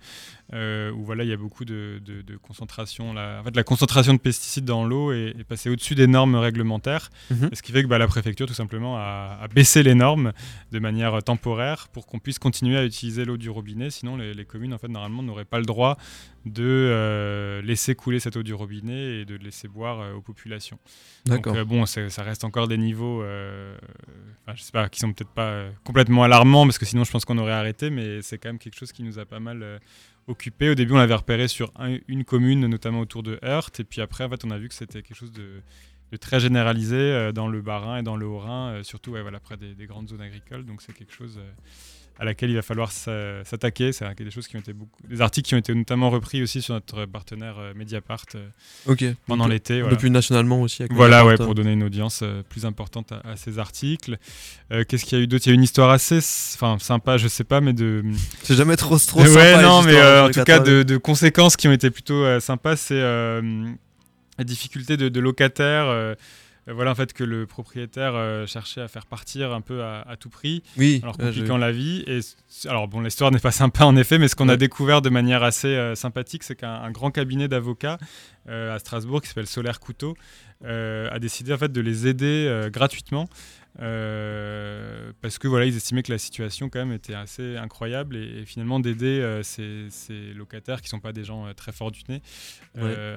où 0.53 1.05
voilà 1.05 1.23
il 1.23 1.29
y 1.29 1.33
a 1.33 1.37
beaucoup 1.37 1.63
de, 1.63 2.01
concentration. 2.41 3.13
La, 3.13 3.39
en 3.39 3.43
fait, 3.45 3.55
la 3.55 3.63
concentration 3.63 4.13
de 4.13 4.19
pesticides 4.19 4.65
dans 4.65 4.83
l'eau 4.83 5.13
est, 5.13 5.45
passée 5.47 5.69
au-dessus 5.69 5.95
des 5.95 6.07
normes 6.07 6.35
réglementaires, 6.35 7.09
mhm. 7.29 7.51
ce 7.53 7.61
qui 7.61 7.71
fait 7.71 7.83
que 7.83 7.87
bah, 7.87 7.97
la 7.97 8.07
préfecture 8.07 8.47
tout 8.47 8.53
simplement 8.53 8.97
a, 8.97 9.47
baissé 9.55 9.81
les 9.81 9.95
normes 9.95 10.33
de 10.73 10.79
manière 10.79 11.23
temporaire 11.23 11.87
pour 11.87 12.05
qu'on 12.05 12.19
puisse 12.19 12.37
continuer 12.37 12.77
à 12.77 12.83
utiliser 12.83 13.23
l'eau 13.23 13.37
du 13.37 13.49
robinet. 13.49 13.89
Sinon, 13.91 14.17
les, 14.17 14.33
les 14.33 14.43
communes 14.43 14.73
en 14.73 14.77
fait 14.77 14.89
normalement 14.89 15.23
n'auraient 15.23 15.45
pas 15.45 15.59
le 15.59 15.65
droit 15.65 15.97
de 16.45 17.61
laisser 17.63 17.95
couler 17.95 18.19
cette 18.19 18.35
eau 18.35 18.43
du 18.43 18.53
robinet 18.53 19.21
et 19.21 19.25
de 19.25 19.35
laisser 19.35 19.69
boire 19.69 20.15
aux 20.17 20.21
populations. 20.21 20.79
D'accord. 21.25 21.55
Euh, 21.55 21.65
bon, 21.65 21.85
ça 21.85 22.23
reste 22.23 22.43
encore 22.43 22.67
des 22.67 22.77
niveaux, 22.77 23.23
je 23.23 24.61
sais 24.61 24.71
pas, 24.71 24.89
qui 24.89 24.99
sont 24.99 25.13
peut-être 25.13 25.29
pas 25.29 25.65
complètement 25.83 26.23
alarmants 26.23 26.65
parce 26.65 26.79
que 26.79 26.85
sinon 26.85 27.03
je 27.03 27.11
pense 27.11 27.25
qu'on 27.25 27.37
aurait 27.37 27.51
arrêté, 27.51 27.89
mais 27.89 28.21
c'est 28.21 28.37
quand 28.37 28.49
même 28.49 28.59
quelque 28.59 28.77
chose 28.77 28.91
qui 28.91 29.03
nous 29.03 29.19
a 29.19 29.25
pas 29.25 29.39
mal 29.39 29.79
occupé. 30.27 30.69
Au 30.69 30.75
début, 30.75 30.93
on 30.93 30.97
l'avait 30.97 31.13
repéré 31.15 31.47
sur 31.47 31.71
une 32.07 32.23
commune, 32.23 32.65
notamment 32.67 33.01
autour 33.01 33.21
de 33.21 33.39
Heurt, 33.43 33.79
et 33.79 33.83
puis 33.83 34.01
après, 34.01 34.23
en 34.23 34.29
fait, 34.29 34.43
on 34.45 34.49
a 34.49 34.57
vu 34.57 34.67
que 34.67 34.73
c'était 34.73 35.03
quelque 35.03 35.17
chose 35.17 35.31
de, 35.31 35.61
très 36.17 36.39
généralisé 36.39 37.31
dans 37.33 37.47
le 37.47 37.61
Bas-Rhin 37.61 37.97
et 37.97 38.03
dans 38.03 38.15
le 38.15 38.25
Haut-Rhin, 38.25 38.81
surtout 38.81 39.11
voilà, 39.11 39.39
près 39.39 39.57
des, 39.57 39.75
des, 39.75 39.85
grandes 39.85 40.09
zones 40.09 40.21
agricoles. 40.21 40.65
Donc 40.65 40.81
c'est 40.81 40.93
quelque 40.93 41.13
chose 41.13 41.39
à 42.19 42.25
laquelle 42.25 42.49
il 42.49 42.55
va 42.55 42.61
falloir 42.61 42.91
s'attaquer. 42.91 43.91
C'est 43.91 44.05
des 44.15 44.31
choses 44.31 44.47
qui 44.47 44.55
ont 44.55 44.59
été 44.59 44.73
beaucoup, 44.73 44.99
des 45.07 45.21
articles 45.21 45.47
qui 45.47 45.55
ont 45.55 45.59
été 45.59 45.73
notamment 45.73 46.09
repris 46.09 46.43
aussi 46.43 46.61
sur 46.61 46.73
notre 46.73 47.05
partenaire 47.05 47.55
euh, 47.59 47.73
Mediapart 47.75 48.25
euh, 48.35 49.13
pendant 49.27 49.47
l'été. 49.47 49.81
Voilà. 49.81 49.95
Depuis 49.95 50.11
nationalement 50.11 50.61
aussi. 50.61 50.83
voilà, 50.91 51.25
ouais, 51.25 51.35
pour 51.37 51.55
donner 51.55 51.73
une 51.73 51.83
audience 51.83 52.21
euh, 52.23 52.43
plus 52.47 52.65
importante 52.65 53.11
à, 53.11 53.35
ces 53.35 53.59
articles. 53.59 54.17
Qu'est-ce 54.87 55.05
qu'il 55.05 55.17
y 55.17 55.21
a 55.21 55.23
eu 55.23 55.27
d'autre? 55.27 55.47
Il 55.47 55.49
y 55.49 55.51
a 55.51 55.55
une 55.55 55.63
histoire 55.63 55.89
assez, 55.89 56.19
enfin 56.55 56.77
sympa, 56.79 57.17
je 57.17 57.27
sais 57.27 57.43
pas, 57.43 57.61
mais 57.61 57.73
de. 57.73 58.03
C'est 58.43 58.55
jamais 58.55 58.75
trop 58.75 58.97
trop 58.97 59.25
sympa. 59.25 59.35
Ouais, 59.35 59.61
non, 59.61 59.81
mais 59.83 60.01
en 60.01 60.29
tout 60.29 60.43
cas 60.43 60.59
de, 60.59 60.83
de, 60.83 60.97
conséquences 60.97 61.55
qui 61.55 61.67
ont 61.67 61.73
été 61.73 61.89
plutôt 61.89 62.39
sympas, 62.39 62.75
c'est 62.75 63.01
la 64.41 64.43
difficulté 64.43 64.97
de, 64.97 65.09
de 65.09 65.19
locataires 65.19 65.85
euh, 65.87 66.15
voilà 66.67 66.91
en 66.91 66.95
fait 66.95 67.13
que 67.13 67.23
le 67.23 67.45
propriétaire 67.45 68.13
euh, 68.15 68.45
cherchait 68.45 68.81
à 68.81 68.87
faire 68.87 69.05
partir 69.05 69.51
un 69.51 69.61
peu 69.61 69.83
à, 69.83 70.15
tout 70.19 70.29
prix, 70.29 70.63
oui, 70.77 70.99
alors 71.01 71.17
compliquant 71.17 71.57
la 71.57 71.71
vie. 71.71 72.03
Et 72.07 72.19
alors 72.67 72.87
bon, 72.87 73.01
l'histoire 73.01 73.31
n'est 73.31 73.39
pas 73.39 73.51
sympa 73.51 73.85
en 73.85 73.95
effet, 73.95 74.17
mais 74.17 74.27
ce 74.27 74.35
qu'on 74.35 74.49
a 74.49 74.57
découvert 74.57 75.01
de 75.01 75.09
manière 75.09 75.43
assez 75.43 75.67
euh, 75.67 75.95
sympathique, 75.95 76.43
c'est 76.43 76.55
qu'un 76.55 76.91
grand 76.91 77.11
cabinet 77.11 77.47
d'avocats 77.47 77.97
à 78.47 78.79
Strasbourg 78.79 79.21
qui 79.21 79.27
s'appelle 79.27 79.47
Solaire 79.47 79.79
Couteau 79.79 80.15
a 80.63 81.19
décidé 81.19 81.53
en 81.53 81.57
fait 81.57 81.71
de 81.71 81.81
les 81.81 82.07
aider 82.07 82.69
gratuitement 82.71 83.27
euh, 83.79 85.11
parce 85.21 85.39
que 85.39 85.47
voilà, 85.47 85.65
ils 85.65 85.75
estimaient 85.75 86.03
que 86.03 86.11
la 86.11 86.17
situation 86.17 86.69
quand 86.69 86.79
même 86.79 86.91
était 86.91 87.13
assez 87.13 87.55
incroyable 87.55 88.17
et, 88.17 88.43
finalement 88.45 88.81
d'aider 88.81 89.21
euh, 89.21 89.43
ces, 89.43 90.33
locataires 90.35 90.81
qui 90.81 90.89
sont 90.89 90.99
pas 90.99 91.13
des 91.13 91.23
gens 91.23 91.45
euh, 91.45 91.53
très 91.53 91.71
fortunés 91.71 92.21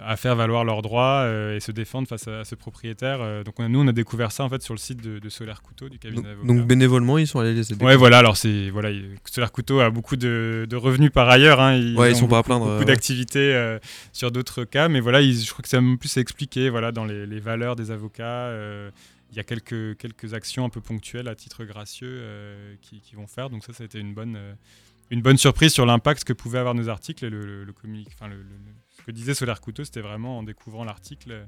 à 0.07 0.17
faire 0.17 0.37
valoir 0.37 0.65
leurs 0.65 0.83
droits 0.83 1.27
et 1.55 1.61
se 1.61 1.73
défendre 1.73 2.09
face 2.09 2.29
à, 2.29 2.45
ce 2.45 2.55
propriétaire. 2.55 3.45
donc 3.45 3.59
nous, 3.59 3.81
on 3.81 3.89
a 3.89 3.93
découvert 3.93 4.33
ça 4.33 4.45
en 4.45 4.49
fait 4.49 4.63
sur 4.63 4.75
le 4.75 4.79
site 4.79 5.01
de, 5.01 5.29
Solaire 5.29 5.63
Couteau 5.63 5.89
du 5.89 5.99
cabinet 5.99 6.23
d'avocats. 6.23 6.47
Donc 6.47 6.67
bénévolement, 6.67 7.19
ils 7.19 7.27
sont 7.27 7.41
allés 7.41 7.55
les 7.55 7.73
aider. 7.73 7.85
Ouais, 7.85 7.97
voilà. 7.97 8.19
Alors 8.19 8.37
c'est 8.37 8.71
voilà, 8.71 8.91
Solaire 9.25 9.53
Couteau 9.53 9.81
a 9.81 9.91
beaucoup 9.91 10.17
de, 10.17 10.67
revenus 10.73 11.11
par 11.11 11.29
ailleurs. 11.29 11.61
Hein, 11.61 11.75
ils, 11.75 11.97
ouais, 11.97 12.13
ils 12.13 12.17
sont 12.17 12.29
pas 12.29 12.39
à 12.39 12.43
plaindre. 12.43 12.67
Beaucoup 12.67 12.85
d'activités 12.85 13.79
sur 14.13 14.31
d'autres 14.31 14.65
cas, 14.65 14.89
mais 14.89 15.01
voilà, 15.01 15.14
je 15.23 15.51
crois 15.51 15.63
que 15.63 15.69
c'est 15.69 15.79
peu 15.79 15.97
plus 15.97 16.17
expliqué 16.17 16.71
voilà 16.71 16.93
dans 16.93 17.05
les, 17.05 17.41
valeurs 17.41 17.77
des 17.77 17.91
avocats 17.91 18.51
il 19.35 19.37
y 19.37 19.41
a 19.41 19.45
quelques, 19.45 19.97
quelques 19.97 20.33
actions 20.33 20.65
un 20.65 20.69
peu 20.69 20.81
ponctuelles 20.81 21.27
à 21.27 21.35
titre 21.35 21.65
gracieux 21.65 22.19
euh, 22.21 22.77
qui, 22.81 23.03
vont 23.17 23.27
faire. 23.27 23.51
Donc 23.51 23.65
ça, 23.65 23.73
ça 23.73 23.83
a 23.83 23.87
été 23.87 23.99
une 23.99 24.15
bonne, 24.15 24.37
euh, 24.37 24.55
une 25.11 25.23
bonne 25.23 25.39
surprise 25.39 25.73
sur 25.73 25.87
l'impact 25.87 26.23
que 26.23 26.33
pouvaient 26.33 26.61
avoir 26.61 26.75
nos 26.75 26.89
articles. 26.89 27.25
Et 27.25 27.31
le, 27.31 27.67
ce 27.67 29.03
que 29.03 29.11
disait 29.11 29.35
Solaire 29.35 29.61
Couteau, 29.61 29.83
c'était 29.83 30.03
vraiment 30.03 30.39
en 30.39 30.45
découvrant 30.45 30.85
l'article 30.85 31.33
euh, 31.33 31.45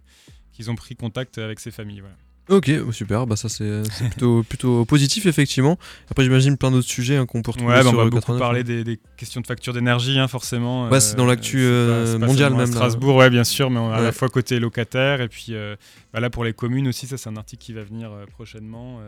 qu'ils 0.51 0.69
ont 0.69 0.75
pris 0.75 0.97
contact 0.97 1.39
avec 1.39 1.61
ces 1.61 1.71
familles. 1.71 2.01
Voilà. 2.01 2.17
Ok, 2.49 2.71
super, 2.93 3.27
bah 3.27 3.35
ça 3.35 3.49
c'est 3.49 3.83
plutôt, 4.11 4.43
plutôt 4.49 4.85
positif 4.85 5.27
effectivement. 5.27 5.79
Après 6.11 6.23
j'imagine 6.23 6.57
plein 6.57 6.71
d'autres 6.71 6.87
sujets 6.87 7.17
hein, 7.17 7.27
qu'on 7.27 7.43
peut 7.43 7.51
retrouver 7.51 7.73
ouais, 7.75 7.83
bah, 7.83 7.91
on 7.93 7.97
va 7.97 8.09
beaucoup 8.09 8.39
parler 8.39 8.63
des, 8.63 9.01
questions 9.17 9.41
de 9.41 9.47
facture 9.47 9.73
d'énergie 9.73 10.19
hein, 10.21 10.29
forcément. 10.29 10.89
Ouais, 10.89 11.01
c'est 11.01 11.17
dans 11.17 11.27
l'actu 11.27 11.59
euh, 11.61 12.19
mondiale 12.21 12.55
même. 12.55 12.67
Strasbourg, 12.67 13.17
ouais 13.17 13.31
bien 13.31 13.43
sûr, 13.43 13.69
mais 13.71 13.81
à 13.81 14.01
la 14.01 14.13
fois 14.13 14.29
côté 14.29 14.61
locataire 14.61 15.21
et 15.21 15.29
puis 15.29 15.49
euh, 15.51 15.75
bah, 16.13 16.21
là 16.21 16.31
pour 16.31 16.45
les 16.45 16.53
communes 16.53 16.87
aussi, 16.87 17.09
ça 17.09 17.17
c'est 17.17 17.29
un 17.29 17.37
article 17.37 17.65
qui 17.65 17.73
va 17.73 17.83
venir 17.83 18.13
euh, 18.13 18.27
prochainement. 18.27 19.01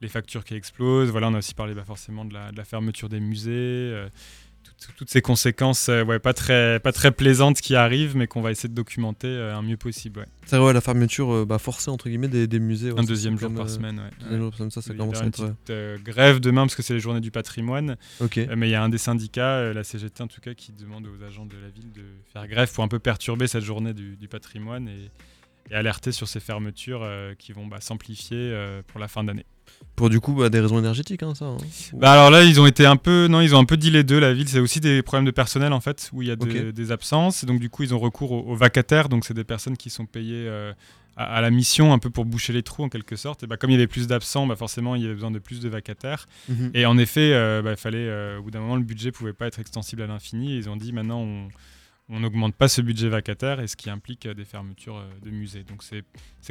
les 0.00 0.08
factures 0.08 0.44
qui 0.44 0.54
explosent, 0.54 1.10
voilà 1.10 1.28
on 1.28 1.34
a 1.34 1.38
aussi 1.38 1.54
parlé 1.54 1.74
bah, 1.74 1.84
forcément 1.86 2.24
de 2.24 2.34
la, 2.34 2.50
de 2.50 2.56
la, 2.56 2.64
fermeture 2.64 3.08
des 3.08 3.20
musées 3.20 3.94
toutes 4.96 5.10
ces 5.10 5.22
conséquences 5.22 5.88
euh, 5.88 6.04
ouais, 6.04 6.18
pas, 6.18 6.32
très, 6.32 6.80
pas 6.80 6.92
très 6.92 7.10
plaisantes 7.10 7.60
qui 7.60 7.74
arrivent, 7.74 8.16
mais 8.16 8.26
qu'on 8.26 8.40
va 8.40 8.50
essayer 8.50 8.68
de 8.68 8.74
documenter 8.74 9.28
euh, 9.28 9.56
un 9.56 9.62
mieux 9.62 9.76
possible. 9.76 10.20
Ouais. 10.20 10.26
C'est 10.46 10.56
vrai, 10.56 10.72
la 10.72 10.80
fermeture 10.80 11.32
euh, 11.32 11.44
bah, 11.44 11.58
forcée 11.58 11.90
entre 11.90 12.08
guillemets 12.08 12.28
des, 12.28 12.46
des 12.46 12.58
musées. 12.58 12.92
un 12.96 13.02
deuxième 13.02 13.38
jour 13.38 13.52
par 13.52 13.68
semaine. 13.68 14.00
Ouais. 14.30 14.70
ça, 14.70 14.82
ça 14.82 14.94
commence 14.94 15.20
à 15.20 15.26
être. 15.26 15.54
grève 16.02 16.40
demain 16.40 16.62
parce 16.62 16.74
que 16.74 16.82
c'est 16.82 16.94
les 16.94 17.00
journées 17.00 17.20
du 17.20 17.30
patrimoine. 17.30 17.96
mais 18.20 18.68
il 18.68 18.70
y 18.70 18.74
a 18.74 18.82
un 18.82 18.88
des 18.88 18.98
syndicats, 18.98 19.72
la 19.72 19.84
CGT 19.84 20.22
en 20.22 20.28
tout 20.28 20.40
cas, 20.40 20.54
qui 20.54 20.72
demande 20.72 21.06
aux 21.06 21.24
agents 21.24 21.46
de 21.46 21.56
la 21.56 21.68
ville 21.68 21.92
de 21.92 22.02
faire 22.32 22.46
grève 22.48 22.72
pour 22.72 22.84
un 22.84 22.88
peu 22.88 22.98
perturber 22.98 23.46
cette 23.46 23.64
journée 23.64 23.94
du, 23.94 24.16
du 24.16 24.28
patrimoine 24.28 24.88
et, 24.88 25.10
et, 25.70 25.74
alerter 25.74 26.12
sur 26.12 26.28
ces 26.28 26.40
fermetures 26.40 27.06
qui 27.38 27.52
vont 27.52 27.66
bah, 27.66 27.80
s'amplifier 27.80 28.54
pour 28.86 29.00
la 29.00 29.08
fin 29.08 29.24
d'année. 29.24 29.46
Pour 29.96 30.08
du 30.08 30.20
coup 30.20 30.32
bah, 30.32 30.48
des 30.48 30.60
raisons 30.60 30.78
énergétiques, 30.78 31.22
hein, 31.22 31.34
ça. 31.34 31.46
Hein. 31.46 31.58
Bah 31.94 32.12
alors 32.12 32.30
là, 32.30 32.44
ils 32.44 32.60
ont 32.60 32.66
été 32.66 32.86
un 32.86 32.96
peu, 32.96 33.26
non, 33.28 33.40
ils 33.40 33.54
ont 33.54 33.58
un 33.58 33.64
peu 33.64 33.76
dit 33.76 33.90
les 33.90 34.02
deux. 34.02 34.18
La 34.18 34.32
ville, 34.32 34.48
c'est 34.48 34.60
aussi 34.60 34.80
des 34.80 35.02
problèmes 35.02 35.26
de 35.26 35.30
personnel 35.30 35.72
en 35.72 35.80
fait, 35.80 36.10
où 36.12 36.22
il 36.22 36.28
y 36.28 36.30
a 36.30 36.36
des 36.36 36.92
absences. 36.92 37.44
donc 37.44 37.60
du 37.60 37.68
coup, 37.68 37.82
ils 37.82 37.94
ont 37.94 37.98
recours 37.98 38.32
aux, 38.32 38.54
vacataires. 38.54 39.08
Donc 39.08 39.24
c'est 39.24 39.34
des 39.34 39.44
personnes 39.44 39.76
qui 39.76 39.90
sont 39.90 40.06
payées 40.06 40.46
euh, 40.48 40.72
à, 41.16 41.40
la 41.42 41.50
mission, 41.50 41.92
un 41.92 41.98
peu 41.98 42.08
pour 42.08 42.24
boucher 42.24 42.52
les 42.52 42.62
trous 42.62 42.84
en 42.84 42.88
quelque 42.88 43.16
sorte. 43.16 43.42
Et 43.42 43.46
bah, 43.46 43.58
comme 43.58 43.70
il 43.70 43.74
y 43.74 43.76
avait 43.76 43.86
plus 43.86 44.06
d'absents, 44.06 44.46
bah, 44.46 44.56
forcément, 44.56 44.94
il 44.94 45.02
y 45.02 45.04
avait 45.04 45.14
besoin 45.14 45.30
de 45.30 45.38
plus 45.38 45.60
de 45.60 45.68
vacataires. 45.68 46.26
Mhm. 46.48 46.70
Et 46.72 46.86
en 46.86 46.96
effet, 46.96 47.32
euh, 47.34 47.60
bah, 47.60 47.76
fallait, 47.76 47.98
euh, 47.98 48.38
au 48.38 48.42
bout 48.42 48.50
d'un 48.50 48.60
moment, 48.60 48.76
le 48.76 48.84
budget 48.84 49.12
pouvait 49.12 49.34
pas 49.34 49.46
être 49.46 49.58
extensible 49.58 50.00
à 50.02 50.06
l'infini. 50.06 50.56
Ils 50.56 50.70
ont 50.70 50.76
dit 50.76 50.92
maintenant, 50.92 51.20
on 51.20 51.48
on 52.10 52.20
n'augmente 52.20 52.54
pas 52.54 52.68
ce 52.68 52.80
budget 52.82 53.08
vacataire 53.08 53.60
et 53.60 53.66
ce 53.66 53.76
qui 53.76 53.88
implique 53.88 54.26
euh, 54.26 54.34
des 54.34 54.44
fermetures 54.44 54.98
euh, 54.98 55.08
de 55.22 55.30
musées. 55.30 55.62
Donc 55.62 55.82
c'est 55.82 56.04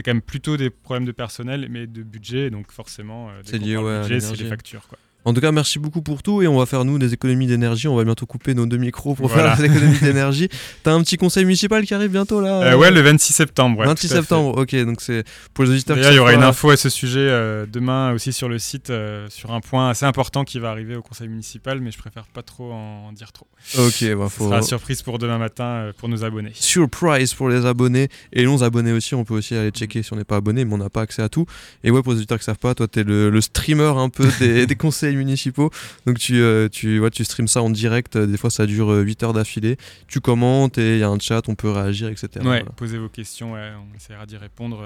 quand 0.04 0.12
même 0.14 0.22
plutôt 0.22 0.58
des 0.58 0.70
problèmes 0.70 1.06
de 1.06 1.12
personnel 1.12 1.68
mais 1.70 1.86
de 1.86 2.02
budget, 2.02 2.50
donc 2.50 2.72
forcément, 2.72 3.30
euh, 3.30 3.42
c'est 3.44 3.58
lié 3.58 3.76
au 3.76 3.84
budget, 4.02 4.20
c'est 4.22 4.36
les 4.36 4.50
factures. 4.50 4.88
Quoi. 4.88 4.98
En 5.30 5.34
tout 5.34 5.42
cas, 5.42 5.52
merci 5.52 5.78
beaucoup 5.78 6.02
pour 6.02 6.24
tout 6.24 6.42
et 6.42 6.48
on 6.48 6.58
va 6.58 6.66
faire 6.66 6.84
nous 6.86 6.98
des 6.98 7.14
économies 7.14 7.46
d'énergie. 7.46 7.88
On 7.88 7.96
va 7.96 8.04
bientôt 8.04 8.26
couper 8.26 8.56
nos 8.56 8.66
deux 8.66 8.78
micros 8.78 9.14
pour 9.14 9.32
faire 9.32 9.56
des 9.58 9.66
économies 9.66 10.00
d'énergie. 10.02 10.50
T'as 10.82 10.92
un 10.94 11.04
petit 11.04 11.18
conseil 11.18 11.46
municipal 11.46 11.86
qui 11.86 11.94
arrive 11.94 12.10
bientôt 12.10 12.42
là 12.42 12.64
euh, 12.64 12.76
Ouais, 12.76 12.90
le 12.90 13.00
26 13.02 13.34
septembre. 13.34 13.86
26 13.86 14.08
septembre, 14.08 14.58
ok. 14.58 14.76
Donc 14.86 15.02
c'est 15.02 15.24
pour 15.54 15.66
les 15.66 15.70
auditeurs. 15.70 15.98
D'ailleurs, 15.98 16.14
il 16.14 16.16
y 16.16 16.20
aura 16.20 16.34
une 16.34 16.42
info 16.42 16.72
à 16.72 16.78
ce 16.78 16.90
sujet 16.90 17.20
euh, 17.20 17.68
demain 17.68 18.12
aussi 18.14 18.34
sur 18.34 18.50
le 18.50 18.58
site 18.58 18.90
euh, 18.90 19.28
sur 19.30 19.52
un 19.52 19.60
point 19.60 19.90
assez 19.90 20.04
important 20.04 20.44
qui 20.44 20.58
va 20.58 20.72
arriver 20.72 20.96
au 20.96 21.04
conseil 21.04 21.28
municipal, 21.28 21.80
mais 21.80 21.92
je 21.92 22.00
préfère 22.00 22.26
pas 22.26 22.42
trop 22.42 22.72
en, 22.72 23.12
dire 23.12 23.32
trop. 23.32 23.46
Ok, 23.78 24.04
bah, 24.18 24.30
faut. 24.30 24.46
Ce 24.46 24.50
sera 24.50 24.62
surprise 24.64 25.04
pour 25.04 25.20
demain 25.20 25.38
matin 25.38 25.92
pour 26.00 26.10
nos 26.10 26.24
abonnés. 26.24 26.54
Surprise 26.56 27.36
pour 27.36 27.50
les 27.50 27.68
abonnés 27.68 28.10
et 28.34 28.46
non 28.46 28.64
abonnés 28.64 28.94
aussi. 28.94 29.14
On 29.14 29.26
peut 29.26 29.36
aussi 29.36 29.54
aller 29.54 29.70
checker 29.70 30.02
si 30.02 30.12
on 30.12 30.16
n'est 30.16 30.24
pas 30.24 30.38
abonné, 30.38 30.66
mais 30.66 30.74
on 30.74 30.80
n'a 30.80 30.90
pas 30.90 31.02
accès 31.02 31.22
à 31.22 31.30
tout. 31.30 31.46
Et 31.84 31.92
ouais, 31.92 32.02
pour 32.02 32.14
les 32.14 32.18
auditeurs 32.18 32.40
qui 32.40 32.46
savent 32.46 32.58
pas, 32.58 32.74
toi, 32.74 32.88
t'es 32.88 33.04
le, 33.04 33.30
le 33.30 33.42
streamer 33.42 33.94
un 33.96 34.10
peu 34.10 34.28
des, 34.40 34.66
des 34.66 34.76
conseils 34.76 35.19
municipaux. 35.20 35.70
Donc 36.06 36.18
tu, 36.18 36.42
euh, 36.42 36.68
tu, 36.70 37.00
ouais, 37.00 37.12
tu 37.12 37.24
streams 37.24 37.48
ça 37.48 37.62
en 37.62 37.70
direct, 37.70 38.16
euh, 38.16 38.26
des 38.26 38.38
fois 38.38 38.50
ça 38.50 38.66
dure 38.66 38.90
8 38.90 39.24
euh, 39.24 39.26
heures 39.26 39.34
d'affilée. 39.34 39.78
Tu 40.08 40.20
commentes 40.20 40.78
et 40.78 40.96
il 40.96 41.00
y 41.00 41.04
a 41.04 41.10
un 41.10 41.20
chat, 41.20 41.48
on 41.48 41.56
peut 41.56 41.70
réagir, 41.70 42.10
etc. 42.10 42.46
Ouais, 42.46 42.66
posez 42.76 42.98
vos 42.98 43.10
questions, 43.10 43.54
on 43.54 43.96
essaiera 43.96 44.26
d'y 44.26 44.38
répondre 44.38 44.84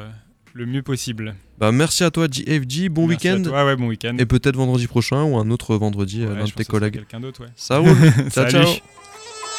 le 0.53 0.65
mieux 0.65 0.83
possible. 0.83 1.35
Bah, 1.57 1.71
merci 1.71 2.03
à 2.03 2.11
toi, 2.11 2.27
JFG. 2.29 2.89
Bon 2.89 3.07
week-end. 3.07 3.41
Ouais, 3.43 3.75
bon 3.75 3.87
week-end. 3.87 4.15
Et 4.19 4.25
peut-être 4.25 4.55
vendredi 4.55 4.87
prochain 4.87 5.23
ou 5.23 5.37
un 5.37 5.49
autre 5.49 5.75
vendredi, 5.77 6.19
l'un 6.19 6.45
de 6.45 6.51
tes 6.51 6.65
collègues. 6.65 6.93
quelqu'un 6.93 7.19
d'autre, 7.19 7.41
ouais. 7.41 7.51
Ça 7.55 7.77
roule. 7.77 7.95
ciao, 8.29 8.49
ciao. 8.49 8.67